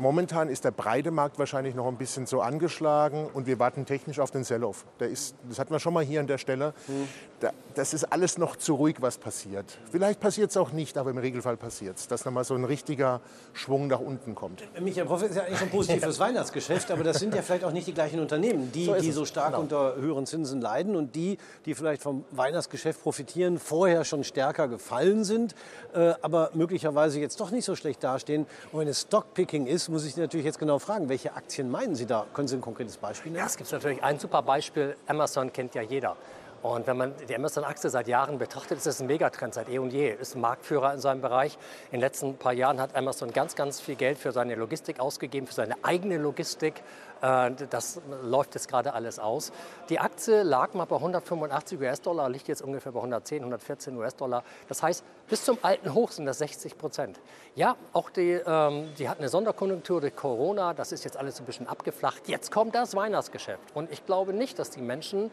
Momentan 0.00 0.48
ist 0.48 0.64
der 0.64 0.70
breite 0.70 1.10
Markt 1.10 1.40
wahrscheinlich 1.40 1.74
noch 1.74 1.86
ein 1.88 1.96
bisschen 1.96 2.26
so 2.26 2.40
angeschlagen 2.40 3.26
und 3.34 3.48
wir 3.48 3.58
warten 3.58 3.84
technisch 3.84 4.20
auf 4.20 4.30
den 4.30 4.44
Sell-Off. 4.44 4.84
Das 4.98 5.34
hatten 5.58 5.72
wir 5.72 5.80
schon 5.80 5.92
mal 5.92 6.04
hier 6.04 6.20
an 6.20 6.28
der 6.28 6.38
Stelle. 6.38 6.72
Mhm. 6.86 7.08
Da, 7.40 7.50
das 7.74 7.94
ist 7.94 8.04
alles 8.04 8.38
noch 8.38 8.56
zu 8.56 8.74
ruhig, 8.74 8.96
was 9.00 9.18
passiert. 9.18 9.78
Vielleicht 9.90 10.20
passiert 10.20 10.50
es 10.50 10.56
auch 10.56 10.72
nicht, 10.72 10.98
aber 10.98 11.10
im 11.10 11.18
Regelfall 11.18 11.56
passiert 11.56 11.98
es, 11.98 12.06
dass 12.06 12.24
nochmal 12.24 12.44
so 12.44 12.54
ein 12.54 12.64
richtiger 12.64 13.20
Schwung 13.52 13.88
nach 13.88 14.00
unten 14.00 14.34
kommt. 14.34 14.62
Michael 14.80 15.06
Prof 15.06 15.22
ist 15.22 15.36
ja 15.36 15.42
eigentlich 15.42 15.58
schon 15.58 15.70
positiv 15.70 16.02
fürs 16.02 16.18
Weihnachtsgeschäft, 16.18 16.90
aber 16.90 17.02
das 17.02 17.18
sind 17.18 17.34
ja 17.34 17.42
vielleicht 17.42 17.64
auch 17.64 17.72
nicht 17.72 17.86
die 17.86 17.94
gleichen 17.94 18.20
Unternehmen, 18.20 18.70
die 18.72 18.86
so, 18.86 18.94
die 18.94 19.12
so 19.12 19.24
stark 19.24 19.50
genau. 19.50 19.60
unter 19.60 19.96
höheren 19.96 20.26
Zinsen 20.26 20.60
leiden 20.60 20.96
und 20.96 21.14
die, 21.16 21.38
die 21.64 21.74
vielleicht 21.74 22.02
vom 22.02 22.24
Weihnachtsgeschäft 22.30 23.02
profitieren, 23.02 23.58
vorher 23.58 24.04
schon 24.04 24.22
stärker 24.24 24.68
gefallen 24.68 25.24
sind, 25.24 25.54
äh, 25.94 26.14
aber 26.22 26.50
möglicherweise 26.54 27.20
jetzt 27.20 27.40
doch 27.40 27.50
nicht 27.50 27.64
so 27.64 27.76
schlecht 27.76 28.02
dastehen. 28.02 28.46
Und 28.72 28.80
wenn 28.80 28.88
es 28.88 29.02
Stockpicking 29.02 29.66
ist, 29.66 29.87
muss 29.88 30.04
ich 30.04 30.16
natürlich 30.16 30.46
jetzt 30.46 30.58
genau 30.58 30.78
fragen, 30.78 31.08
welche 31.08 31.34
Aktien 31.34 31.70
meinen 31.70 31.94
Sie 31.94 32.06
da? 32.06 32.26
Können 32.34 32.48
Sie 32.48 32.56
ein 32.56 32.60
konkretes 32.60 32.96
Beispiel 32.96 33.32
nennen? 33.32 33.40
Ja, 33.40 33.46
es 33.46 33.56
gibt 33.56 33.70
natürlich 33.72 34.02
ein 34.02 34.18
super 34.18 34.42
Beispiel. 34.42 34.96
Amazon 35.06 35.52
kennt 35.52 35.74
ja 35.74 35.82
jeder. 35.82 36.16
Und 36.62 36.86
wenn 36.88 36.96
man 36.96 37.14
die 37.28 37.34
Amazon-Aktie 37.34 37.88
seit 37.88 38.08
Jahren 38.08 38.38
betrachtet, 38.38 38.78
ist 38.78 38.86
das 38.86 39.00
ein 39.00 39.06
Megatrend 39.06 39.54
seit 39.54 39.68
eh 39.68 39.78
und 39.78 39.92
je. 39.92 40.10
Ist 40.10 40.36
Marktführer 40.36 40.92
in 40.92 41.00
seinem 41.00 41.20
Bereich. 41.20 41.56
In 41.86 41.98
den 41.98 42.00
letzten 42.00 42.36
paar 42.36 42.52
Jahren 42.52 42.80
hat 42.80 42.96
Amazon 42.96 43.32
ganz, 43.32 43.54
ganz 43.54 43.80
viel 43.80 43.94
Geld 43.94 44.18
für 44.18 44.32
seine 44.32 44.56
Logistik 44.56 44.98
ausgegeben, 44.98 45.46
für 45.46 45.54
seine 45.54 45.76
eigene 45.82 46.18
Logistik. 46.18 46.82
Äh, 47.20 47.52
das 47.70 48.00
läuft 48.22 48.54
jetzt 48.54 48.68
gerade 48.68 48.92
alles 48.94 49.20
aus. 49.20 49.52
Die 49.88 50.00
Aktie 50.00 50.42
lag 50.42 50.74
mal 50.74 50.84
bei 50.86 50.96
185 50.96 51.78
US-Dollar, 51.78 52.28
liegt 52.28 52.48
jetzt 52.48 52.62
ungefähr 52.62 52.90
bei 52.90 52.98
110, 52.98 53.38
114 53.38 53.96
US-Dollar. 53.96 54.42
Das 54.68 54.82
heißt, 54.82 55.04
bis 55.28 55.44
zum 55.44 55.58
alten 55.62 55.94
Hoch 55.94 56.10
sind 56.10 56.26
das 56.26 56.38
60 56.38 56.76
Prozent. 56.76 57.20
Ja, 57.54 57.76
auch 57.92 58.10
die, 58.10 58.32
ähm, 58.32 58.88
die 58.98 59.08
hat 59.08 59.18
eine 59.18 59.28
Sonderkonjunktur 59.28 60.00
durch 60.00 60.16
Corona. 60.16 60.74
Das 60.74 60.90
ist 60.90 61.04
jetzt 61.04 61.16
alles 61.16 61.38
ein 61.38 61.46
bisschen 61.46 61.68
abgeflacht. 61.68 62.28
Jetzt 62.28 62.50
kommt 62.50 62.74
das 62.74 62.96
Weihnachtsgeschäft. 62.96 63.74
Und 63.74 63.92
ich 63.92 64.04
glaube 64.06 64.32
nicht, 64.32 64.58
dass 64.58 64.70
die 64.70 64.82
Menschen 64.82 65.30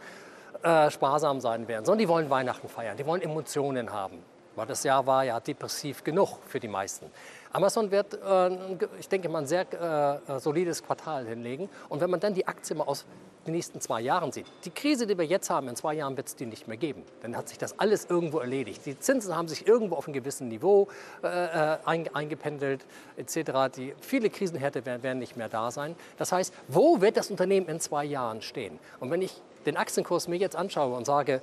äh, 0.65 0.89
sparsam 0.89 1.39
sein 1.41 1.67
werden, 1.67 1.85
sondern 1.85 1.99
die 1.99 2.07
wollen 2.07 2.27
Weihnachten 2.31 2.67
feiern, 2.67 2.97
die 2.97 3.05
wollen 3.05 3.21
Emotionen 3.21 3.93
haben. 3.93 4.17
Weil 4.55 4.65
das 4.65 4.83
Jahr 4.83 5.05
war 5.05 5.23
ja 5.23 5.39
depressiv 5.39 6.03
genug 6.03 6.39
für 6.47 6.59
die 6.59 6.67
meisten. 6.67 7.11
Amazon 7.51 7.91
wird, 7.91 8.13
äh, 8.15 8.49
ich 8.99 9.07
denke 9.07 9.29
mal, 9.29 9.39
ein 9.39 9.47
sehr 9.47 10.21
äh, 10.27 10.39
solides 10.39 10.81
Quartal 10.81 11.27
hinlegen. 11.27 11.69
Und 11.87 12.01
wenn 12.01 12.09
man 12.09 12.19
dann 12.19 12.33
die 12.33 12.47
Aktie 12.47 12.75
mal 12.75 12.85
aus 12.85 13.05
den 13.45 13.53
nächsten 13.53 13.79
zwei 13.79 14.01
Jahren 14.01 14.31
sieht, 14.31 14.47
die 14.63 14.71
Krise, 14.71 15.05
die 15.05 15.17
wir 15.17 15.25
jetzt 15.25 15.51
haben, 15.51 15.67
in 15.67 15.75
zwei 15.75 15.93
Jahren 15.93 16.17
wird 16.17 16.27
es 16.27 16.35
die 16.35 16.47
nicht 16.47 16.67
mehr 16.67 16.77
geben. 16.77 17.03
Dann 17.21 17.37
hat 17.37 17.47
sich 17.47 17.59
das 17.59 17.77
alles 17.79 18.05
irgendwo 18.05 18.39
erledigt. 18.39 18.85
Die 18.87 18.97
Zinsen 18.97 19.35
haben 19.35 19.47
sich 19.47 19.67
irgendwo 19.67 19.95
auf 19.95 20.07
einem 20.07 20.13
gewissen 20.13 20.47
Niveau 20.47 20.87
äh, 21.23 21.27
äh 21.27 21.77
eingependelt, 22.13 22.85
etc. 23.17 23.75
Die, 23.75 23.93
viele 24.01 24.31
Krisenhärte 24.31 24.85
werden, 24.85 25.03
werden 25.03 25.19
nicht 25.19 25.37
mehr 25.37 25.49
da 25.49 25.69
sein. 25.69 25.95
Das 26.17 26.31
heißt, 26.31 26.53
wo 26.67 27.01
wird 27.01 27.17
das 27.17 27.29
Unternehmen 27.29 27.67
in 27.67 27.79
zwei 27.79 28.03
Jahren 28.03 28.41
stehen? 28.41 28.79
Und 28.99 29.11
wenn 29.11 29.21
ich 29.21 29.41
den 29.65 29.77
Aktienkurs 29.77 30.27
mir 30.27 30.37
jetzt 30.37 30.55
anschaue 30.55 30.95
und 30.95 31.05
sage, 31.05 31.41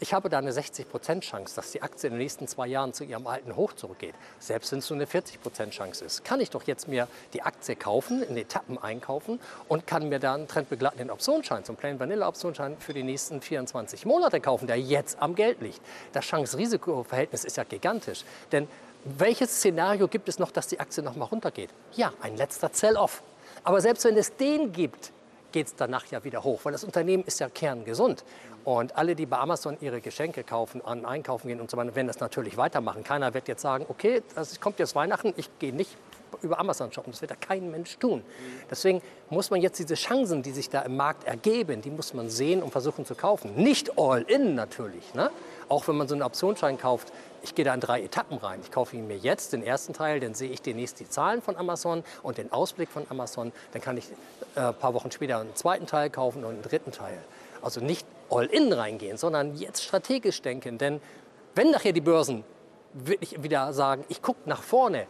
ich 0.00 0.14
habe 0.14 0.28
da 0.28 0.38
eine 0.38 0.52
60% 0.52 1.20
Chance, 1.20 1.56
dass 1.56 1.72
die 1.72 1.82
Aktie 1.82 2.06
in 2.06 2.14
den 2.14 2.18
nächsten 2.18 2.46
zwei 2.46 2.68
Jahren 2.68 2.92
zu 2.92 3.02
ihrem 3.02 3.26
alten 3.26 3.56
Hoch 3.56 3.72
zurückgeht. 3.72 4.14
Selbst 4.38 4.70
wenn 4.70 4.78
es 4.78 4.88
nur 4.90 4.96
eine 4.96 5.06
40% 5.06 5.70
Chance 5.70 6.04
ist, 6.04 6.24
kann 6.24 6.40
ich 6.40 6.50
doch 6.50 6.62
jetzt 6.64 6.86
mir 6.86 7.08
die 7.32 7.42
Aktie 7.42 7.74
kaufen, 7.74 8.22
in 8.22 8.36
Etappen 8.36 8.78
einkaufen 8.78 9.40
und 9.66 9.88
kann 9.88 10.08
mir 10.08 10.20
dann 10.20 10.40
einen 10.40 10.48
trendbegleitenden 10.48 11.10
Optionsschein, 11.10 11.64
zum 11.64 11.74
Plain 11.74 11.98
Vanilla 11.98 12.28
Optionsschein 12.28 12.76
für 12.78 12.94
die 12.94 13.02
nächsten 13.02 13.40
24 13.40 14.06
Monate 14.06 14.40
kaufen, 14.40 14.68
der 14.68 14.78
jetzt 14.78 15.20
am 15.20 15.34
Geld 15.34 15.60
liegt. 15.60 15.80
Das 16.12 16.24
Chance-Risiko-Verhältnis 16.26 17.44
ist 17.44 17.56
ja 17.56 17.64
gigantisch. 17.64 18.24
Denn 18.52 18.68
welches 19.04 19.50
Szenario 19.56 20.06
gibt 20.06 20.28
es 20.28 20.38
noch, 20.38 20.52
dass 20.52 20.68
die 20.68 20.78
Aktie 20.78 21.02
noch 21.02 21.16
mal 21.16 21.24
runtergeht? 21.24 21.70
Ja, 21.94 22.12
ein 22.20 22.36
letzter 22.36 22.70
Sell-Off. 22.72 23.22
Aber 23.64 23.80
selbst 23.80 24.04
wenn 24.04 24.16
es 24.16 24.36
den 24.36 24.72
gibt, 24.72 25.12
geht 25.52 25.66
es 25.66 25.74
danach 25.74 26.06
ja 26.06 26.22
wieder 26.24 26.44
hoch, 26.44 26.60
weil 26.64 26.72
das 26.72 26.84
Unternehmen 26.84 27.24
ist 27.24 27.40
ja 27.40 27.48
kerngesund. 27.48 28.24
Und 28.64 28.96
alle, 28.96 29.14
die 29.14 29.26
bei 29.26 29.38
Amazon 29.38 29.78
ihre 29.80 30.00
Geschenke 30.00 30.44
kaufen, 30.44 30.84
an 30.84 31.06
Einkaufen 31.06 31.48
gehen 31.48 31.60
und 31.60 31.70
so 31.70 31.76
weiter, 31.76 31.94
werden 31.94 32.06
das 32.06 32.20
natürlich 32.20 32.56
weitermachen. 32.56 33.02
Keiner 33.02 33.32
wird 33.32 33.48
jetzt 33.48 33.62
sagen, 33.62 33.86
okay, 33.88 34.22
es 34.36 34.60
kommt 34.60 34.78
jetzt 34.78 34.94
Weihnachten, 34.94 35.32
ich 35.36 35.48
gehe 35.58 35.72
nicht 35.72 35.96
über 36.42 36.58
Amazon 36.58 36.92
shoppen. 36.92 37.12
Das 37.12 37.20
wird 37.20 37.30
ja 37.30 37.36
kein 37.36 37.70
Mensch 37.70 37.96
tun. 37.98 38.22
Deswegen 38.70 39.00
muss 39.30 39.50
man 39.50 39.60
jetzt 39.60 39.78
diese 39.78 39.94
Chancen, 39.94 40.42
die 40.42 40.50
sich 40.50 40.68
da 40.68 40.82
im 40.82 40.96
Markt 40.96 41.24
ergeben, 41.24 41.80
die 41.80 41.90
muss 41.90 42.14
man 42.14 42.28
sehen 42.28 42.62
und 42.62 42.70
versuchen 42.70 43.06
zu 43.06 43.14
kaufen. 43.14 43.54
Nicht 43.56 43.98
all 43.98 44.22
in 44.22 44.54
natürlich. 44.54 45.14
Ne? 45.14 45.30
Auch 45.68 45.88
wenn 45.88 45.96
man 45.96 46.08
so 46.08 46.14
einen 46.14 46.22
Optionsschein 46.22 46.78
kauft, 46.78 47.12
ich 47.42 47.54
gehe 47.54 47.64
da 47.64 47.74
in 47.74 47.80
drei 47.80 48.02
Etappen 48.02 48.38
rein. 48.38 48.60
Ich 48.62 48.70
kaufe 48.70 48.96
ihn 48.96 49.06
mir 49.06 49.16
jetzt, 49.16 49.52
den 49.52 49.62
ersten 49.62 49.92
Teil, 49.92 50.20
dann 50.20 50.34
sehe 50.34 50.50
ich 50.50 50.62
demnächst 50.62 51.00
die 51.00 51.08
Zahlen 51.08 51.42
von 51.42 51.56
Amazon 51.56 52.04
und 52.22 52.38
den 52.38 52.52
Ausblick 52.52 52.88
von 52.88 53.06
Amazon. 53.08 53.52
Dann 53.72 53.82
kann 53.82 53.96
ich 53.96 54.06
äh, 54.54 54.60
ein 54.60 54.74
paar 54.74 54.94
Wochen 54.94 55.10
später 55.10 55.38
einen 55.40 55.54
zweiten 55.54 55.86
Teil 55.86 56.10
kaufen 56.10 56.44
und 56.44 56.54
einen 56.54 56.62
dritten 56.62 56.92
Teil. 56.92 57.18
Also 57.62 57.80
nicht 57.80 58.06
all 58.30 58.46
in 58.46 58.72
reingehen, 58.72 59.16
sondern 59.16 59.56
jetzt 59.56 59.82
strategisch 59.82 60.42
denken. 60.42 60.78
Denn 60.78 61.00
wenn 61.54 61.70
nachher 61.70 61.92
die 61.92 62.00
Börsen 62.00 62.44
wirklich 62.92 63.42
wieder 63.42 63.72
sagen, 63.72 64.04
ich 64.08 64.22
gucke 64.22 64.40
nach 64.48 64.62
vorne, 64.62 65.06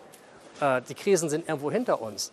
äh, 0.60 0.82
die 0.88 0.94
Krisen 0.94 1.28
sind 1.28 1.48
irgendwo 1.48 1.70
hinter 1.70 2.00
uns, 2.00 2.32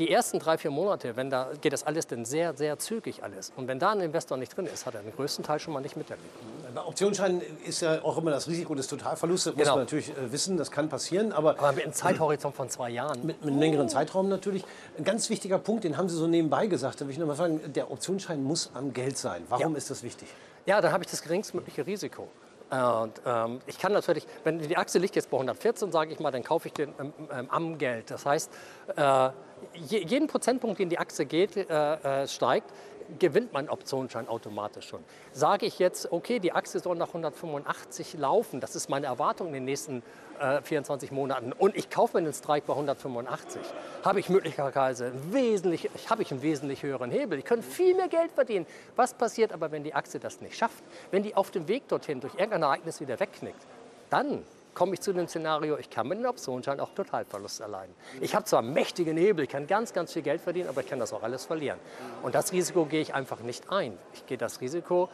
die 0.00 0.10
ersten 0.10 0.38
drei, 0.40 0.58
vier 0.58 0.70
Monate, 0.72 1.14
wenn 1.16 1.30
da 1.30 1.50
geht 1.60 1.72
das 1.72 1.84
alles 1.86 2.06
dann 2.08 2.24
sehr, 2.24 2.56
sehr 2.56 2.78
zügig 2.78 3.22
alles. 3.22 3.52
Und 3.56 3.68
wenn 3.68 3.78
da 3.78 3.90
ein 3.90 4.00
Investor 4.00 4.36
nicht 4.38 4.56
drin 4.56 4.66
ist, 4.66 4.86
hat 4.86 4.94
er 4.94 5.02
den 5.02 5.12
größten 5.14 5.44
Teil 5.44 5.60
schon 5.60 5.72
mal 5.74 5.80
nicht 5.80 5.96
miterlebt. 5.96 6.26
Bei 6.74 6.82
Optionsscheinen 6.84 7.42
ist 7.64 7.82
ja 7.82 8.02
auch 8.02 8.16
immer 8.18 8.30
das 8.30 8.48
Risiko 8.48 8.74
des 8.74 8.86
Totalverlustes, 8.88 9.52
muss 9.54 9.62
Genau. 9.62 9.76
man 9.76 9.84
natürlich 9.84 10.08
äh, 10.10 10.32
wissen, 10.32 10.56
das 10.56 10.70
kann 10.70 10.88
passieren, 10.88 11.32
aber 11.32 11.50
Aber 11.58 11.72
mit 11.72 11.84
einem 11.84 11.92
Zeithorizont 11.92 12.56
von 12.56 12.68
zwei 12.70 12.90
Jahren. 12.90 13.24
mit 13.26 13.42
einem 13.42 13.58
längeren 13.58 13.88
Zeitraum 13.88 14.28
natürlich. 14.28 14.64
Ein 14.98 15.04
ganz 15.04 15.28
wichtiger 15.30 15.58
Punkt, 15.58 15.84
den 15.84 15.96
haben 15.96 16.08
Sie 16.08 16.16
so 16.16 16.26
nebenbei 16.26 16.66
gesagt, 16.66 17.00
da 17.00 17.04
will 17.06 17.12
ich 17.12 17.18
noch 17.18 17.26
mal 17.26 17.36
fragen, 17.36 17.60
der 17.72 17.90
Optionsschein 17.90 18.42
muss 18.42 18.70
am 18.74 18.92
Geld 18.92 19.18
sein. 19.18 19.42
Warum 19.48 19.72
Ja. 19.72 19.78
ist 19.78 19.90
das 19.90 20.02
wichtig? 20.02 20.28
Ja, 20.66 20.80
dann 20.80 20.92
habe 20.92 21.04
ich 21.04 21.10
das 21.10 21.22
geringstmögliche 21.22 21.86
Risiko. 21.86 22.28
Und, 22.70 23.20
ähm, 23.26 23.60
ich 23.66 23.78
kann 23.78 23.92
natürlich, 23.92 24.26
wenn 24.44 24.60
die 24.60 24.76
Aktie 24.76 25.00
liegt 25.00 25.16
jetzt 25.16 25.28
bei 25.30 25.36
114, 25.36 25.90
sage 25.90 26.12
ich 26.12 26.20
mal, 26.20 26.30
dann 26.30 26.44
kaufe 26.44 26.68
ich 26.68 26.74
den 26.74 26.94
ähm, 27.00 27.12
ähm, 27.32 27.50
am 27.50 27.78
Geld. 27.78 28.10
Das 28.10 28.24
heißt, 28.24 28.50
äh, 28.94 29.30
je, 29.74 30.04
jeden 30.04 30.28
Prozentpunkt, 30.28 30.78
den 30.78 30.88
die 30.88 30.98
Aktie 30.98 31.26
geht, 31.26 31.56
äh, 31.56 31.62
äh, 32.22 32.28
steigt, 32.28 32.70
gewinnt 33.18 33.52
mein 33.52 33.68
Optionsschein 33.68 34.28
automatisch 34.28 34.88
schon. 34.88 35.04
Sage 35.32 35.66
ich 35.66 35.78
jetzt, 35.78 36.10
okay, 36.12 36.38
die 36.38 36.52
Aktie 36.52 36.80
soll 36.80 36.96
nach 36.96 37.08
185 37.08 38.14
laufen, 38.14 38.60
das 38.60 38.76
ist 38.76 38.88
meine 38.88 39.06
Erwartung 39.06 39.48
in 39.48 39.54
den 39.54 39.64
nächsten 39.64 40.02
äh, 40.38 40.62
24 40.62 41.10
Monaten 41.12 41.52
und 41.52 41.76
ich 41.76 41.90
kaufe 41.90 42.18
mir 42.18 42.24
den 42.24 42.32
Strike 42.32 42.66
bei 42.66 42.72
185, 42.72 43.62
habe 44.04 44.20
ich 44.20 44.28
möglicherweise 44.28 45.06
einen 45.06 45.32
wesentlich, 45.32 45.90
habe 46.08 46.22
ich 46.22 46.30
einen 46.30 46.42
wesentlich 46.42 46.82
höheren 46.82 47.10
Hebel. 47.10 47.38
Ich 47.38 47.44
könnte 47.44 47.66
viel 47.66 47.94
mehr 47.94 48.08
Geld 48.08 48.32
verdienen. 48.32 48.66
Was 48.96 49.14
passiert 49.14 49.52
aber, 49.52 49.70
wenn 49.70 49.84
die 49.84 49.94
Aktie 49.94 50.20
das 50.20 50.40
nicht 50.40 50.56
schafft? 50.56 50.82
Wenn 51.10 51.22
die 51.22 51.34
auf 51.34 51.50
dem 51.50 51.68
Weg 51.68 51.88
dorthin 51.88 52.20
durch 52.20 52.34
irgendein 52.34 52.62
Ereignis 52.62 53.00
wieder 53.00 53.18
wegknickt, 53.20 53.60
dann 54.10 54.44
komme 54.74 54.94
ich 54.94 55.00
zu 55.00 55.12
dem 55.12 55.28
Szenario, 55.28 55.76
ich 55.78 55.90
kann 55.90 56.08
mit 56.08 56.18
dem 56.18 56.26
Optionsschein 56.26 56.80
auch 56.80 56.90
Totalverlust 56.94 57.60
erleiden. 57.60 57.94
Ich 58.20 58.34
habe 58.34 58.44
zwar 58.44 58.62
mächtige 58.62 59.12
Hebel, 59.12 59.44
ich 59.44 59.50
kann 59.50 59.66
ganz, 59.66 59.92
ganz 59.92 60.12
viel 60.12 60.22
Geld 60.22 60.40
verdienen, 60.40 60.68
aber 60.68 60.80
ich 60.80 60.86
kann 60.88 60.98
das 60.98 61.12
auch 61.12 61.22
alles 61.22 61.44
verlieren. 61.44 61.78
Und 62.22 62.34
das 62.34 62.52
Risiko 62.52 62.84
gehe 62.84 63.00
ich 63.00 63.14
einfach 63.14 63.40
nicht 63.40 63.70
ein. 63.70 63.98
Ich 64.14 64.26
gehe 64.26 64.38
das 64.38 64.60
Risiko, 64.60 65.08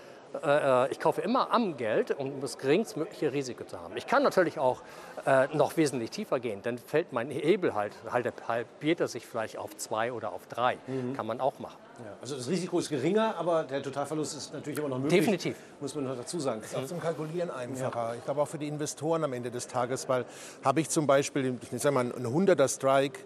äh, 0.44 0.90
ich 0.90 1.00
kaufe 1.00 1.20
immer 1.20 1.52
am 1.52 1.76
Geld, 1.76 2.16
um 2.18 2.40
das 2.40 2.58
geringstmögliche 2.58 3.32
Risiko 3.32 3.64
zu 3.64 3.80
haben. 3.80 3.96
Ich 3.96 4.06
kann 4.06 4.22
natürlich 4.22 4.58
auch 4.58 4.82
äh, 5.24 5.48
noch 5.56 5.76
wesentlich 5.76 6.10
tiefer 6.10 6.40
gehen, 6.40 6.62
dann 6.62 6.78
fällt 6.78 7.12
mein 7.12 7.30
Hebel 7.30 7.74
halt, 7.74 7.92
halt 8.10 8.48
halbiert 8.48 9.00
er 9.00 9.08
sich 9.08 9.26
vielleicht 9.26 9.58
auf 9.58 9.76
zwei 9.76 10.12
oder 10.12 10.32
auf 10.32 10.46
drei. 10.46 10.78
Kann 11.16 11.26
man 11.26 11.40
auch 11.40 11.58
machen. 11.58 11.78
Ja, 11.98 12.12
also 12.20 12.36
das 12.36 12.48
Risiko 12.48 12.78
ist 12.78 12.88
geringer, 12.88 13.36
aber 13.36 13.64
der 13.64 13.82
Totalverlust 13.82 14.36
ist 14.36 14.52
natürlich 14.52 14.78
immer 14.78 14.88
noch 14.88 14.98
möglich. 14.98 15.20
Definitiv. 15.20 15.56
Muss 15.80 15.94
man 15.94 16.04
noch 16.04 16.16
dazu 16.16 16.38
sagen. 16.38 16.60
Ist 16.62 16.76
auch 16.76 16.84
zum 16.84 17.00
Kalkulieren 17.00 17.50
einfacher. 17.50 18.14
Ich 18.16 18.24
glaube 18.24 18.42
auch 18.42 18.48
für 18.48 18.58
die 18.58 18.68
Investoren 18.68 19.24
am 19.24 19.32
Ende 19.32 19.50
des 19.50 19.66
Tages, 19.66 20.08
weil 20.08 20.24
habe 20.62 20.80
ich 20.80 20.90
zum 20.90 21.06
Beispiel, 21.06 21.58
ich 21.70 21.82
sage 21.82 21.94
mal, 21.94 22.12
einen 22.12 22.26
100er 22.26 22.68
Strike, 22.68 23.20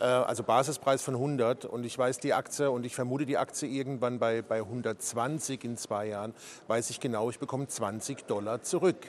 äh, 0.00 0.04
also 0.04 0.42
Basispreis 0.42 1.02
von 1.02 1.14
100 1.14 1.64
und 1.64 1.84
ich 1.84 1.96
weiß 1.96 2.18
die 2.18 2.34
Aktie 2.34 2.70
und 2.70 2.86
ich 2.86 2.94
vermute 2.94 3.26
die 3.26 3.36
Aktie 3.36 3.68
irgendwann 3.68 4.18
bei, 4.18 4.42
bei 4.42 4.58
120 4.58 5.64
in 5.64 5.76
zwei 5.76 6.06
Jahren, 6.06 6.34
weiß 6.66 6.90
ich 6.90 7.00
genau, 7.00 7.30
ich 7.30 7.38
bekomme 7.38 7.66
20 7.66 8.26
Dollar 8.26 8.62
zurück. 8.62 9.06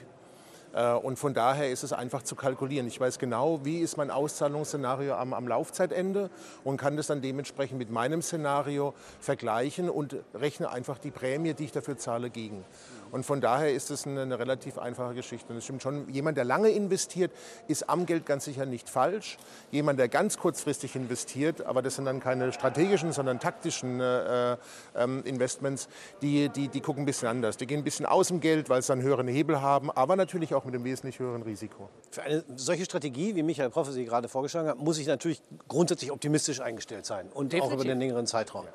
Äh, 0.74 0.94
Und 0.94 1.18
von 1.18 1.34
daher 1.34 1.70
ist 1.72 1.84
es 1.84 1.94
einfach 1.94 2.24
zu 2.24 2.36
kalkulieren. 2.36 2.88
Ich 2.88 3.00
weiß 3.00 3.20
genau, 3.20 3.64
wie 3.64 3.80
ist 3.80 3.98
mein 3.98 4.12
Auszahlungsszenario 4.12 5.16
am, 5.16 5.34
am 5.34 5.48
Laufzeitende 5.48 6.30
und 6.64 6.78
kann 6.78 6.98
das 6.98 7.08
dann 7.08 7.22
dementsprechend 7.22 7.78
mit 7.80 7.90
meinem 7.90 8.22
Szenario 8.22 8.94
vergleichen 9.20 9.90
und 9.90 10.16
rechne 10.34 10.70
einfach 10.70 10.98
die 10.98 11.12
Prämie, 11.12 11.54
die 11.54 11.66
ich 11.66 11.72
dafür 11.72 11.98
zahle, 11.98 12.30
gegen. 12.30 12.64
Und 13.12 13.25
von 13.25 13.42
daher 13.42 13.74
ist 13.74 13.92
es 13.92 14.06
eine, 14.06 14.22
eine 14.22 14.39
relativ 14.39 14.78
einfache 14.78 15.13
Geschichte. 15.13 15.51
Und 15.51 15.58
es 15.58 15.63
stimmt 15.63 15.82
schon, 15.82 16.10
jemand, 16.10 16.38
der 16.38 16.46
lange 16.46 16.70
investiert, 16.70 17.32
ist 17.68 17.89
am 17.89 18.06
Geld 18.06 18.25
ganz 18.25 18.46
sicher 18.46 18.66
nicht 18.66 18.89
falsch. 18.89 19.38
Jemand, 19.72 20.00
der 20.00 20.08
ganz 20.08 20.38
kurzfristig 20.38 20.96
investiert, 20.96 21.66
aber 21.66 21.82
das 21.82 21.96
sind 21.96 22.06
dann 22.06 22.20
keine 22.20 22.51
strategischen, 22.54 23.12
sondern 23.12 23.39
taktischen 23.39 24.00
äh, 24.00 24.58
ähm, 24.96 25.24
Investments, 25.25 25.88
die, 26.22 26.50
die, 26.50 26.68
die 26.68 26.82
gucken 26.82 27.04
ein 27.04 27.06
bisschen 27.06 27.28
anders. 27.28 27.58
Die 27.58 27.68
gehen 27.68 27.80
ein 27.80 27.84
bisschen 27.84 28.06
aus 28.06 28.28
dem 28.28 28.39
Geld, 28.39 28.70
weil 28.70 28.82
sie 28.82 28.89
dann 28.89 29.01
höheren 29.01 29.28
Hebel 29.28 29.62
haben, 29.62 29.92
aber 29.92 30.16
natürlich 30.16 30.54
auch 30.54 30.66
mit 30.66 30.75
einem 30.75 30.84
wesentlich 30.84 31.20
höheren 31.20 31.42
Risiko. 31.42 31.89
Für 32.12 32.24
eine 32.24 32.44
solche 32.56 32.86
Strategie, 32.86 33.36
wie 33.36 33.44
Michael 33.44 33.70
Proffe 33.70 33.92
sie 33.92 34.06
gerade 34.06 34.28
vorgeschlagen 34.28 34.70
hat, 34.70 34.78
muss 34.78 34.98
ich 34.98 35.08
natürlich 35.08 35.42
grundsätzlich 35.68 36.12
optimistisch 36.12 36.62
eingestellt 36.62 37.06
sein 37.06 37.30
und 37.34 37.48
auch 37.48 37.50
Definitiv. 37.50 37.74
über 37.74 37.84
den 37.84 38.00
längeren 38.00 38.28
Zeitraum. 38.28 38.66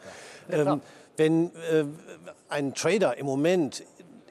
ähm, 0.51 0.81
wenn 1.17 1.47
äh, 1.55 1.85
ein 2.49 2.75
Trader 2.75 3.17
im 3.17 3.27
Moment 3.27 3.85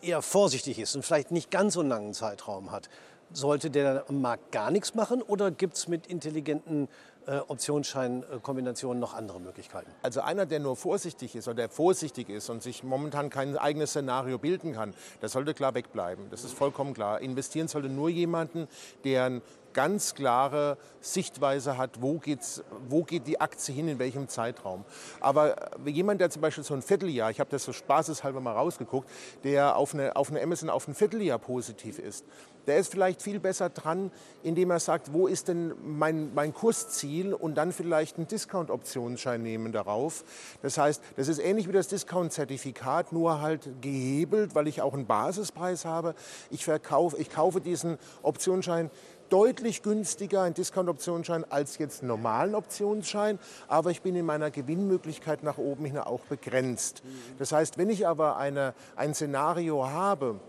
eher 0.03 0.21
vorsichtig 0.21 0.79
ist 0.79 0.95
und 0.95 1.03
vielleicht 1.03 1.31
nicht 1.31 1.51
ganz 1.51 1.73
so 1.73 1.79
einen 1.79 1.89
langen 1.89 2.13
Zeitraum 2.13 2.71
hat, 2.71 2.89
sollte 3.31 3.69
der 3.71 4.05
am 4.07 4.21
Markt 4.21 4.51
gar 4.51 4.71
nichts 4.71 4.95
machen 4.95 5.21
oder 5.21 5.51
gibt 5.51 5.75
es 5.75 5.87
mit 5.87 6.07
intelligenten 6.07 6.87
äh, 7.25 7.37
Optionsscheinkombinationen 7.37 8.99
noch 8.99 9.13
andere 9.13 9.39
Möglichkeiten? 9.39 9.89
Also 10.01 10.21
einer, 10.21 10.45
der 10.45 10.59
nur 10.59 10.75
vorsichtig 10.75 11.35
ist 11.35 11.47
oder 11.47 11.55
der 11.55 11.69
vorsichtig 11.69 12.29
ist 12.29 12.49
und 12.49 12.61
sich 12.61 12.83
momentan 12.83 13.29
kein 13.29 13.57
eigenes 13.57 13.91
Szenario 13.91 14.37
bilden 14.37 14.73
kann, 14.73 14.93
der 15.21 15.29
sollte 15.29 15.53
klar 15.53 15.73
wegbleiben. 15.73 16.29
Das 16.29 16.43
ist 16.43 16.53
vollkommen 16.53 16.93
klar. 16.93 17.21
Investieren 17.21 17.67
sollte 17.67 17.89
nur 17.89 18.09
jemanden, 18.09 18.67
der 19.03 19.25
eine 19.25 19.41
ganz 19.73 20.15
klare 20.15 20.77
Sichtweise 21.01 21.77
hat, 21.77 22.01
wo, 22.01 22.19
geht's, 22.19 22.63
wo 22.87 23.03
geht 23.03 23.27
die 23.27 23.41
Aktie 23.41 23.73
hin, 23.73 23.87
in 23.87 23.99
welchem 23.99 24.27
Zeitraum. 24.27 24.85
Aber 25.19 25.55
jemand, 25.85 26.21
der 26.21 26.29
zum 26.29 26.41
Beispiel 26.41 26.63
so 26.63 26.73
ein 26.73 26.81
Vierteljahr, 26.81 27.31
ich 27.31 27.39
habe 27.39 27.49
das 27.49 27.63
so 27.63 27.73
spaßeshalber 27.73 28.39
mal 28.39 28.53
rausgeguckt, 28.53 29.09
der 29.43 29.75
auf 29.75 29.93
eine, 29.93 30.15
auf 30.15 30.29
eine 30.29 30.41
Amazon 30.41 30.69
auf 30.69 30.87
ein 30.87 30.95
Vierteljahr 30.95 31.39
positiv 31.39 31.99
ist, 31.99 32.25
der 32.67 32.77
ist 32.77 32.91
vielleicht 32.91 33.21
viel 33.21 33.39
besser 33.39 33.69
dran, 33.69 34.11
indem 34.41 34.71
er 34.71 34.79
sagt, 34.79 35.13
wo 35.13 35.27
ist 35.27 35.47
denn 35.47 35.73
mein, 35.83 36.33
mein 36.33 36.53
Kursziel 36.53 37.33
und 37.33 37.55
dann 37.55 37.71
vielleicht 37.71 38.17
einen 38.17 38.27
Discount-Optionsschein 38.27 39.41
nehmen 39.41 39.71
darauf. 39.71 40.23
Das 40.61 40.77
heißt, 40.77 41.01
das 41.17 41.27
ist 41.27 41.39
ähnlich 41.39 41.67
wie 41.67 41.73
das 41.73 41.87
Discount-Zertifikat, 41.89 43.11
nur 43.11 43.41
halt 43.41 43.69
gehebelt, 43.81 44.55
weil 44.55 44.67
ich 44.67 44.81
auch 44.81 44.93
einen 44.93 45.05
Basispreis 45.05 45.85
habe. 45.85 46.15
Ich, 46.51 46.63
verkaufe, 46.63 47.17
ich 47.17 47.29
kaufe 47.29 47.59
diesen 47.59 47.97
Optionsschein 48.21 48.89
deutlich 49.33 49.81
günstiger, 49.81 50.43
ein 50.43 50.53
Discount-Optionsschein, 50.53 51.43
als 51.49 51.79
jetzt 51.79 52.01
einen 52.01 52.09
normalen 52.09 52.53
Optionsschein. 52.53 53.39
Aber 53.67 53.89
ich 53.89 54.03
bin 54.03 54.15
in 54.15 54.27
meiner 54.27 54.51
Gewinnmöglichkeit 54.51 55.41
nach 55.41 55.57
oben 55.57 55.85
hin 55.85 55.97
auch 55.97 56.21
begrenzt. 56.25 57.01
Das 57.39 57.51
heißt, 57.51 57.79
wenn 57.79 57.89
ich 57.89 58.05
aber 58.07 58.37
eine, 58.37 58.75
ein 58.95 59.15
Szenario 59.15 59.89
habe, 59.89 60.39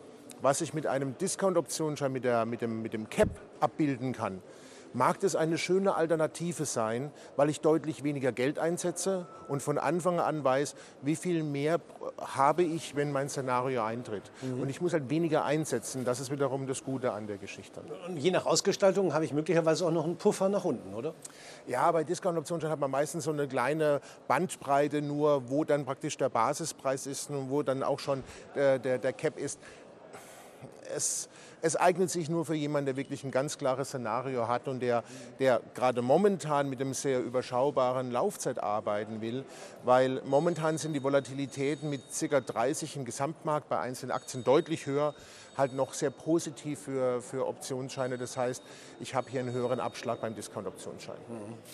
was 0.42 0.60
ich 0.60 0.74
mit 0.74 0.86
einem 0.86 1.16
Discount-Optionsschein, 1.16 2.12
mit, 2.12 2.26
mit, 2.46 2.60
dem, 2.60 2.82
mit 2.82 2.92
dem 2.92 3.08
Cap 3.08 3.30
abbilden 3.58 4.12
kann, 4.12 4.42
mag 4.94 5.20
das 5.20 5.36
eine 5.36 5.58
schöne 5.58 5.94
Alternative 5.94 6.64
sein, 6.64 7.10
weil 7.36 7.50
ich 7.50 7.60
deutlich 7.60 8.04
weniger 8.04 8.32
Geld 8.32 8.58
einsetze 8.58 9.26
und 9.48 9.60
von 9.60 9.76
Anfang 9.76 10.20
an 10.20 10.42
weiß, 10.42 10.74
wie 11.02 11.16
viel 11.16 11.42
mehr 11.42 11.80
habe 12.18 12.62
ich, 12.62 12.96
wenn 12.96 13.12
mein 13.12 13.28
Szenario 13.28 13.82
eintritt. 13.82 14.30
Und 14.60 14.68
ich 14.68 14.80
muss 14.80 14.92
halt 14.92 15.10
weniger 15.10 15.44
einsetzen. 15.44 16.04
Das 16.04 16.20
ist 16.20 16.30
wiederum 16.30 16.66
das 16.66 16.84
Gute 16.84 17.12
an 17.12 17.26
der 17.26 17.36
Geschichte. 17.36 17.80
Und 18.06 18.16
je 18.16 18.30
nach 18.30 18.46
Ausgestaltung 18.46 19.12
habe 19.12 19.24
ich 19.24 19.32
möglicherweise 19.32 19.86
auch 19.86 19.90
noch 19.90 20.04
einen 20.04 20.16
Puffer 20.16 20.48
nach 20.48 20.64
unten, 20.64 20.94
oder? 20.94 21.14
Ja, 21.66 21.90
bei 21.90 22.04
Discount-Optionen 22.04 22.68
hat 22.68 22.78
man 22.78 22.90
meistens 22.90 23.24
so 23.24 23.32
eine 23.32 23.48
kleine 23.48 24.00
Bandbreite 24.28 25.02
nur, 25.02 25.50
wo 25.50 25.64
dann 25.64 25.84
praktisch 25.84 26.16
der 26.16 26.28
Basispreis 26.28 27.06
ist 27.06 27.30
und 27.30 27.50
wo 27.50 27.62
dann 27.62 27.82
auch 27.82 27.98
schon 27.98 28.22
der, 28.54 28.78
der, 28.78 28.98
der 28.98 29.12
Cap 29.12 29.38
ist. 29.38 29.58
Es, 30.94 31.28
es 31.62 31.76
eignet 31.76 32.10
sich 32.10 32.28
nur 32.28 32.44
für 32.44 32.54
jemanden, 32.54 32.86
der 32.86 32.96
wirklich 32.96 33.24
ein 33.24 33.30
ganz 33.30 33.56
klares 33.56 33.88
Szenario 33.88 34.48
hat 34.48 34.68
und 34.68 34.80
der, 34.80 35.02
der 35.38 35.62
gerade 35.74 36.02
momentan 36.02 36.68
mit 36.68 36.80
einem 36.80 36.92
sehr 36.92 37.20
überschaubaren 37.20 38.10
Laufzeit 38.10 38.62
arbeiten 38.62 39.22
will, 39.22 39.44
weil 39.82 40.20
momentan 40.26 40.76
sind 40.76 40.92
die 40.92 41.02
Volatilitäten 41.02 41.88
mit 41.88 42.02
ca. 42.18 42.40
30 42.40 42.96
im 42.96 43.04
Gesamtmarkt 43.06 43.68
bei 43.70 43.78
einzelnen 43.78 44.12
Aktien 44.12 44.44
deutlich 44.44 44.84
höher, 44.84 45.14
halt 45.56 45.72
noch 45.72 45.94
sehr 45.94 46.10
positiv 46.10 46.80
für, 46.80 47.22
für 47.22 47.46
Optionsscheine. 47.46 48.18
Das 48.18 48.36
heißt, 48.36 48.62
ich 49.00 49.14
habe 49.14 49.30
hier 49.30 49.40
einen 49.40 49.52
höheren 49.52 49.80
Abschlag 49.80 50.20
beim 50.20 50.34
Discount-Optionsschein. 50.34 51.16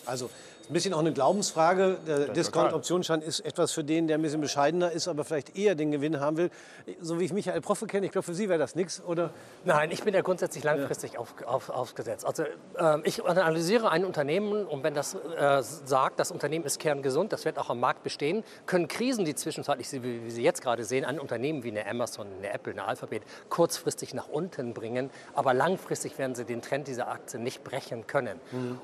Also 0.07 0.31
ein 0.71 0.73
bisschen 0.73 0.95
auch 0.95 1.01
eine 1.01 1.13
Glaubensfrage. 1.13 1.99
Der 2.07 2.29
Discount-Optionsschein 2.29 3.23
ist 3.23 3.41
etwas 3.41 3.73
für 3.73 3.83
den, 3.83 4.07
der 4.07 4.19
ein 4.19 4.23
bisschen 4.23 4.41
bescheidener 4.41 4.93
ist, 4.93 5.09
aber 5.09 5.25
vielleicht 5.25 5.59
eher 5.59 5.75
den 5.75 5.91
Gewinn 5.91 6.21
haben 6.21 6.37
will. 6.37 6.51
So 7.01 7.19
wie 7.19 7.25
ich 7.25 7.33
Michael 7.33 7.61
Proffe 7.61 7.87
kenne, 7.87 8.07
ich 8.07 8.13
glaube, 8.13 8.25
für 8.25 8.35
Sie 8.35 8.49
wäre 8.49 8.59
das 8.59 8.77
nichts, 8.77 9.03
oder? 9.05 9.31
Nein, 9.65 9.91
ich 9.91 10.05
bin 10.05 10.15
ja 10.15 10.21
grundsätzlich 10.21 10.63
langfristig 10.63 11.19
auf, 11.19 11.35
auf, 11.45 11.71
aufgesetzt. 11.71 12.25
Also 12.25 12.45
ähm, 12.79 13.03
ich 13.05 13.25
analysiere 13.25 13.91
ein 13.91 14.05
Unternehmen 14.05 14.65
und 14.65 14.85
wenn 14.85 14.95
das 14.95 15.15
äh, 15.15 15.61
sagt, 15.63 16.21
das 16.21 16.31
Unternehmen 16.31 16.65
ist 16.65 16.79
kerngesund, 16.79 17.33
das 17.33 17.45
wird 17.45 17.59
auch 17.59 17.69
am 17.69 17.81
Markt 17.81 18.05
bestehen, 18.05 18.45
können 18.67 18.87
Krisen, 18.87 19.25
die 19.25 19.35
zwischenzeitlich, 19.35 19.91
wie 19.93 20.25
wie 20.25 20.31
Sie 20.31 20.43
jetzt 20.43 20.63
gerade 20.63 20.85
sehen, 20.85 21.05
ein 21.05 21.19
Unternehmen 21.19 21.65
wie 21.65 21.71
eine 21.71 21.85
Amazon, 21.89 22.29
eine 22.39 22.53
Apple, 22.53 22.75
eine 22.75 22.85
Alphabet 22.85 23.23
kurzfristig 23.49 24.15
nach 24.15 24.29
unten 24.29 24.73
bringen, 24.73 25.11
aber 25.35 25.53
langfristig 25.53 26.17
werden 26.17 26.37
sie 26.37 26.45
den 26.45 26.63
Trend 26.63 26.87
dieser 26.87 27.09
Aktie 27.09 27.41
nicht 27.41 27.65
brechen 27.65 28.07
können. 28.07 28.39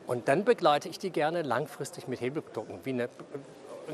Und 0.08 0.26
dann 0.26 0.44
begleite 0.44 0.88
ich 0.88 0.98
die 0.98 1.10
gerne 1.10 1.42
langfristig 1.42 1.75
mit 2.06 2.20
Hebelprodukten, 2.20 2.80
wie 2.84 2.90
eine 2.90 3.08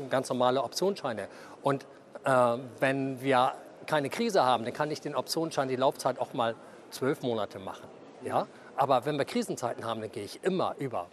ganz 0.09 0.29
normale 0.29 0.63
Optionsscheine. 0.63 1.27
Und 1.61 1.85
äh, 2.23 2.57
wenn 2.79 3.21
wir 3.21 3.53
keine 3.85 4.09
Krise 4.09 4.43
haben, 4.43 4.63
dann 4.63 4.73
kann 4.73 4.91
ich 4.91 5.01
den 5.01 5.15
Optionsschein 5.15 5.67
die 5.67 5.75
Laufzeit 5.75 6.19
auch 6.19 6.33
mal 6.33 6.55
zwölf 6.91 7.21
Monate 7.21 7.59
machen. 7.59 7.87
Ja? 8.23 8.47
Aber 8.75 9.05
wenn 9.05 9.17
wir 9.17 9.25
Krisenzeiten 9.25 9.85
haben, 9.85 10.01
dann 10.01 10.11
gehe 10.11 10.23
ich 10.23 10.43
immer 10.43 10.75
über 10.79 11.07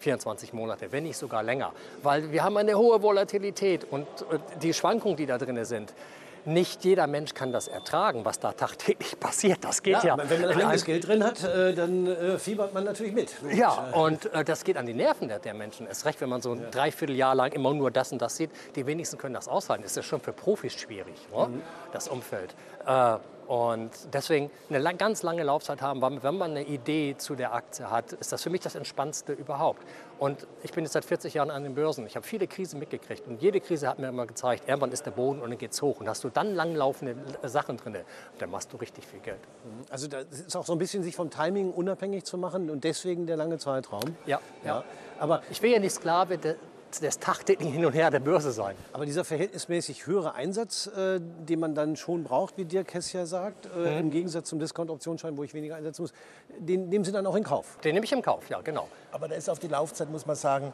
24 0.00 0.52
Monate, 0.52 0.92
wenn 0.92 1.04
nicht 1.04 1.16
sogar 1.16 1.42
länger. 1.42 1.72
Weil 2.02 2.30
wir 2.32 2.44
haben 2.44 2.56
eine 2.56 2.76
hohe 2.76 3.02
Volatilität 3.02 3.84
und 3.90 4.06
äh, 4.30 4.38
die 4.62 4.74
Schwankungen, 4.74 5.16
die 5.16 5.26
da 5.26 5.38
drin 5.38 5.64
sind, 5.64 5.92
nicht 6.44 6.84
jeder 6.84 7.06
Mensch 7.06 7.34
kann 7.34 7.52
das 7.52 7.68
ertragen, 7.68 8.24
was 8.24 8.40
da 8.40 8.52
tagtäglich 8.52 9.18
passiert. 9.20 9.64
Das 9.64 9.82
geht 9.82 10.02
ja. 10.02 10.16
ja 10.16 10.30
wenn 10.30 10.42
man 10.42 10.50
eigenes 10.50 10.84
Geld 10.84 11.06
drin 11.06 11.24
hat, 11.24 11.42
äh, 11.44 11.74
dann 11.74 12.06
äh, 12.06 12.38
fiebert 12.38 12.74
man 12.74 12.84
natürlich 12.84 13.12
mit. 13.12 13.34
Ja, 13.52 13.90
und 13.92 14.32
äh, 14.32 14.44
das 14.44 14.64
geht 14.64 14.76
an 14.76 14.86
die 14.86 14.94
Nerven 14.94 15.28
der, 15.28 15.38
der 15.38 15.54
Menschen. 15.54 15.86
Es 15.86 16.04
recht, 16.04 16.20
wenn 16.20 16.28
man 16.28 16.42
so 16.42 16.52
ein 16.52 16.62
ja. 16.62 16.70
Dreivierteljahr 16.70 17.34
lang 17.34 17.52
immer 17.52 17.72
nur 17.74 17.90
das 17.90 18.12
und 18.12 18.22
das 18.22 18.36
sieht. 18.36 18.50
Die 18.76 18.86
wenigsten 18.86 19.18
können 19.18 19.34
das 19.34 19.48
aushalten. 19.48 19.82
Das 19.82 19.96
ist 19.96 20.06
schon 20.06 20.20
für 20.20 20.32
Profis 20.32 20.74
schwierig, 20.74 21.14
ne? 21.32 21.48
mhm. 21.48 21.62
das 21.92 22.08
Umfeld. 22.08 22.54
Äh, 22.86 23.18
und 23.48 23.90
deswegen 24.12 24.50
eine 24.68 24.94
ganz 24.96 25.22
lange 25.22 25.42
Laufzeit 25.42 25.80
haben, 25.80 26.02
wenn 26.02 26.36
man 26.36 26.50
eine 26.50 26.64
Idee 26.64 27.16
zu 27.16 27.34
der 27.34 27.54
Aktie 27.54 27.90
hat, 27.90 28.12
ist 28.12 28.30
das 28.30 28.42
für 28.42 28.50
mich 28.50 28.60
das 28.60 28.74
Entspannendste 28.74 29.32
überhaupt. 29.32 29.82
Und 30.18 30.46
ich 30.62 30.72
bin 30.72 30.84
jetzt 30.84 30.92
seit 30.92 31.06
40 31.06 31.32
Jahren 31.32 31.50
an 31.50 31.62
den 31.62 31.74
Börsen. 31.74 32.06
Ich 32.06 32.14
habe 32.14 32.26
viele 32.26 32.46
Krisen 32.46 32.78
mitgekriegt 32.78 33.26
und 33.26 33.40
jede 33.40 33.60
Krise 33.60 33.88
hat 33.88 34.00
mir 34.00 34.08
immer 34.08 34.26
gezeigt, 34.26 34.68
irgendwann 34.68 34.92
ist 34.92 35.06
der 35.06 35.12
Boden 35.12 35.40
und 35.40 35.48
dann 35.48 35.58
geht 35.58 35.72
es 35.72 35.80
hoch. 35.80 35.98
Und 36.00 36.10
hast 36.10 36.24
du 36.24 36.28
dann 36.28 36.54
langlaufende 36.54 37.16
Sachen 37.44 37.78
drin, 37.78 37.96
dann 38.38 38.50
machst 38.50 38.70
du 38.70 38.76
richtig 38.76 39.06
viel 39.06 39.20
Geld. 39.20 39.40
Mhm. 39.40 39.86
Also 39.88 40.08
das 40.08 40.26
ist 40.28 40.54
auch 40.54 40.66
so 40.66 40.74
ein 40.74 40.78
bisschen 40.78 41.02
sich 41.02 41.16
vom 41.16 41.30
Timing 41.30 41.72
unabhängig 41.72 42.24
zu 42.24 42.36
machen 42.36 42.68
und 42.68 42.84
deswegen 42.84 43.26
der 43.26 43.38
lange 43.38 43.56
Zeitraum. 43.56 44.14
Ja, 44.26 44.40
ja. 44.62 44.68
ja. 44.68 44.84
Aber 45.18 45.40
ich 45.50 45.62
will 45.62 45.70
ja 45.70 45.78
nicht 45.78 45.94
Sklave 45.94 46.36
des 46.96 47.18
tagtäglichen 47.18 47.72
Hin 47.72 47.84
und 47.84 47.92
Her 47.92 48.10
der 48.10 48.20
Börse 48.20 48.52
sein. 48.52 48.74
Aber 48.92 49.06
dieser 49.06 49.24
verhältnismäßig 49.24 50.06
höhere 50.06 50.34
Einsatz, 50.34 50.86
äh, 50.86 51.20
den 51.20 51.60
man 51.60 51.74
dann 51.74 51.96
schon 51.96 52.24
braucht, 52.24 52.56
wie 52.56 52.64
Dirk 52.64 52.94
Hess 52.94 53.12
ja 53.12 53.26
sagt, 53.26 53.66
äh, 53.66 53.78
mhm. 53.78 53.98
im 53.98 54.10
Gegensatz 54.10 54.48
zum 54.48 54.58
Discount-Optionsschein, 54.58 55.36
wo 55.36 55.44
ich 55.44 55.54
weniger 55.54 55.76
einsetzen 55.76 56.02
muss, 56.02 56.12
den 56.58 56.88
nehmen 56.88 57.04
Sie 57.04 57.12
dann 57.12 57.26
auch 57.26 57.36
in 57.36 57.44
Kauf? 57.44 57.78
Den 57.84 57.94
nehme 57.94 58.04
ich 58.04 58.12
im 58.12 58.22
Kauf, 58.22 58.48
ja, 58.48 58.60
genau. 58.60 58.88
Aber 59.12 59.28
da 59.28 59.34
ist 59.34 59.48
auf 59.48 59.58
die 59.58 59.68
Laufzeit, 59.68 60.10
muss 60.10 60.26
man 60.26 60.36
sagen, 60.36 60.72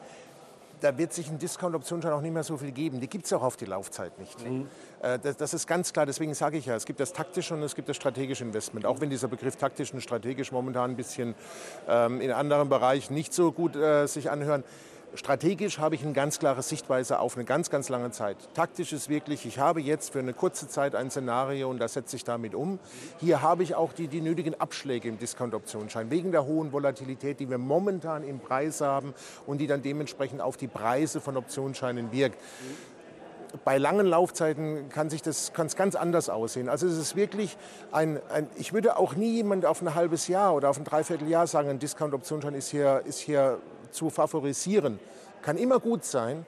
da 0.85 0.99
wird 0.99 1.13
sich 1.13 1.31
ein 1.31 1.39
Discount-Optionsschein 1.39 2.13
auch 2.13 2.21
nicht 2.21 2.35
mehr 2.35 2.43
so 2.43 2.59
viel 2.59 2.71
geben. 2.71 3.01
Die 3.01 3.09
gibt 3.09 3.25
es 3.25 3.33
auch 3.33 3.43
auf 3.43 3.57
die 3.57 3.65
Laufzeit 3.65 4.19
nicht. 4.19 4.47
Mhm. 4.47 4.69
Äh, 5.03 5.19
das, 5.19 5.37
das, 5.37 5.55
ist 5.55 5.67
ganz 5.67 5.93
klar, 5.93 6.05
deswegen 6.05 6.35
sage 6.35 6.59
ich 6.59 6.67
ja, 6.67 6.77
es 6.77 6.85
gibt 6.85 7.01
das 7.01 7.13
taktische 7.13 7.55
und 7.55 7.63
es 7.63 7.75
gibt 7.75 7.89
das 7.89 7.97
strategische 7.97 8.45
Investment. 8.45 8.85
Auch 8.85 9.01
wenn 9.01 9.09
dieser 9.09 9.29
Begriff 9.29 9.57
taktisch 9.57 9.95
und 9.95 10.03
strategisch 10.03 10.53
momentan 10.53 10.91
ein 10.91 10.97
bisschen 10.97 11.35
ähm, 11.89 12.21
in 12.21 12.31
anderen 12.33 12.69
Bereichen 12.69 13.15
nicht 13.15 13.33
so 13.33 13.51
gut 13.51 13.77
äh, 13.77 14.07
sich 14.07 14.31
anhören. 14.31 14.63
Strategisch 15.15 15.79
habe 15.79 15.95
ich 15.95 16.03
eine 16.03 16.13
ganz 16.13 16.41
klare 16.41 16.63
Sichtweise 16.63 17.21
auf 17.21 17.37
eine 17.37 17.45
ganz, 17.45 17.71
ganz 17.71 17.89
lange 17.89 18.11
Zeit. 18.11 18.37
Taktisch 18.55 18.93
ist 18.93 19.09
wirklich, 19.09 19.47
ich 19.47 19.61
habe 19.61 19.81
jetzt 19.81 20.13
für 20.13 20.19
eine 20.19 20.33
kurze 20.33 20.67
Zeit 20.67 20.97
ein 20.97 21.09
Szenario 21.09 21.71
und 21.71 21.79
da 21.79 21.87
setze 21.87 22.17
ich 22.17 22.25
damit 22.25 22.53
um. 22.53 22.81
Hier 23.21 23.41
habe 23.41 23.63
ich 23.63 23.77
auch 23.77 23.93
die, 23.93 24.09
die 24.09 24.21
nötigen 24.21 24.61
Abschläge 24.61 25.09
im 25.09 25.19
Discount-Optionsschein 25.19 26.11
wegen 26.11 26.33
der 26.33 26.47
hohen 26.47 26.73
Volatilität, 26.73 27.39
die 27.39 27.49
wir 27.49 27.59
momentan 27.59 28.25
im 28.25 28.41
Preis 28.41 28.81
haben 28.81 29.15
und 29.47 29.59
die 29.59 29.69
dann 29.69 29.83
dementsprechend 29.83 30.41
auf 30.41 30.57
die 30.57 30.67
Preise 30.67 31.21
von 31.21 31.37
Optionsscheinen 31.37 32.11
wirkt 32.11 32.39
bei 33.65 33.79
langen 33.79 34.07
Laufzeiten 34.07 34.89
kann 34.89 35.11
sich 35.11 35.23
das 35.23 35.53
kann's 35.53 35.77
ganz 35.77 35.95
anders 35.95 36.29
aussehen. 36.29 36.69
Also 36.69 36.89
es 36.89 36.99
ist 36.99 37.15
wirklich 37.15 37.57
ein, 37.93 38.21
ein, 38.29 38.49
ich 38.57 38.73
würde 38.73 38.97
auch 38.97 39.15
nie 39.15 39.35
jemand 39.35 39.65
auf 39.65 39.81
ein 39.81 39.95
halbes 39.95 40.27
Jahr 40.27 40.57
oder 40.57 40.71
auf 40.71 40.79
ein 40.79 40.85
Dreivierteljahr 40.85 41.47
sagen, 41.47 41.69
ein 41.69 41.79
Discount-Optionsschein 41.79 42.55
ist 42.55 42.71
hier, 42.71 43.03
ist 43.05 43.21
hier 43.21 43.61
zu 43.95 44.11
favorisieren. 44.11 44.99
Kann 45.43 45.57
immer 45.57 45.81
gut 45.81 46.05
sein, 46.05 46.45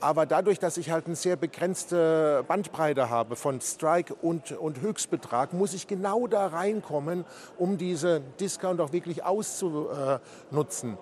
aber 0.00 0.26
dadurch, 0.26 0.58
dass 0.58 0.76
ich 0.76 0.90
halt 0.90 1.06
eine 1.06 1.16
sehr 1.16 1.36
begrenzte 1.36 2.44
Bandbreite 2.46 3.08
habe 3.08 3.36
von 3.36 3.60
Strike 3.60 4.14
und, 4.14 4.52
und 4.52 4.80
Höchstbetrag, 4.80 5.52
muss 5.52 5.72
ich 5.72 5.86
genau 5.86 6.26
da 6.26 6.48
reinkommen, 6.48 7.24
um 7.58 7.78
diese 7.78 8.20
Discount 8.38 8.80
auch 8.80 8.92
wirklich 8.92 9.24
auszunutzen. 9.24 10.98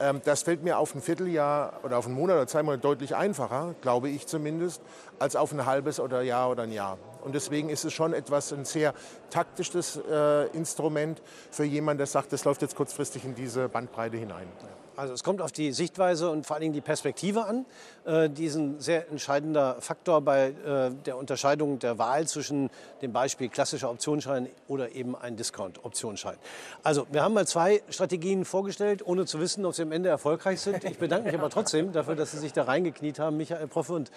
Ähm, 0.00 0.20
das 0.24 0.42
fällt 0.42 0.64
mir 0.64 0.78
auf 0.78 0.94
ein 0.94 1.02
Vierteljahr 1.02 1.80
oder 1.84 1.98
auf 1.98 2.06
einen 2.06 2.16
Monat 2.16 2.36
oder 2.36 2.46
zwei 2.48 2.64
Monate 2.64 2.82
deutlich 2.82 3.14
einfacher, 3.14 3.76
glaube 3.80 4.08
ich 4.08 4.26
zumindest, 4.26 4.82
als 5.20 5.36
auf 5.36 5.52
ein 5.52 5.64
halbes 5.64 6.00
oder 6.00 6.22
Jahr 6.22 6.50
oder 6.50 6.64
ein 6.64 6.72
Jahr. 6.72 6.98
Und 7.22 7.36
deswegen 7.36 7.68
ist 7.68 7.84
es 7.84 7.92
schon 7.92 8.12
etwas 8.12 8.52
ein 8.52 8.64
sehr 8.64 8.94
taktisches 9.30 10.00
äh, 10.10 10.48
Instrument 10.48 11.22
für 11.52 11.64
jemanden, 11.64 11.98
der 11.98 12.08
sagt, 12.08 12.32
das 12.32 12.44
läuft 12.44 12.62
jetzt 12.62 12.74
kurzfristig 12.74 13.24
in 13.24 13.36
diese 13.36 13.68
Bandbreite 13.68 14.16
hinein. 14.16 14.48
Also 14.96 15.14
es 15.14 15.24
kommt 15.24 15.40
auf 15.40 15.52
die 15.52 15.72
Sichtweise 15.72 16.30
und 16.30 16.46
vor 16.46 16.56
allen 16.56 16.62
Dingen 16.62 16.74
die 16.74 16.80
Perspektive 16.80 17.44
an. 17.44 17.64
Äh, 18.04 18.28
diesen 18.28 18.80
sehr 18.80 19.08
entscheidender 19.10 19.76
Faktor 19.80 20.20
bei 20.20 20.48
äh, 20.48 20.90
der 21.06 21.16
Unterscheidung 21.16 21.78
der 21.78 21.98
Wahl 21.98 22.26
zwischen 22.26 22.70
dem 23.00 23.12
Beispiel 23.12 23.48
klassischer 23.48 23.90
Optionsschein 23.90 24.48
oder 24.68 24.92
eben 24.92 25.16
ein 25.16 25.36
Discount-Optionsschein. 25.36 26.36
Also 26.82 27.06
wir 27.10 27.22
haben 27.22 27.34
mal 27.34 27.46
zwei 27.46 27.82
Strategien 27.88 28.44
vorgestellt, 28.44 29.06
ohne 29.06 29.26
zu 29.26 29.40
wissen, 29.40 29.64
ob 29.64 29.74
sie 29.74 29.82
am 29.82 29.92
Ende 29.92 30.08
erfolgreich 30.08 30.60
sind. 30.60 30.84
Ich 30.84 30.98
bedanke 30.98 31.26
mich 31.26 31.38
aber 31.38 31.50
trotzdem 31.50 31.92
dafür, 31.92 32.16
dass 32.16 32.32
Sie 32.32 32.38
sich 32.38 32.52
da 32.52 32.64
reingekniet 32.64 33.18
haben, 33.18 33.36
Michael 33.36 33.68
Proffe 33.68 33.92
und 33.94 34.10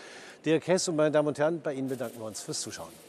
Dirk 0.45 0.67
Hess. 0.67 0.88
Und 0.88 0.95
meine 0.95 1.11
Damen 1.11 1.27
und 1.27 1.38
Herren, 1.38 1.61
bei 1.61 1.73
Ihnen 1.73 1.89
bedanken 1.89 2.19
wir 2.19 2.25
uns 2.25 2.41
fürs 2.41 2.61
Zuschauen. 2.61 3.04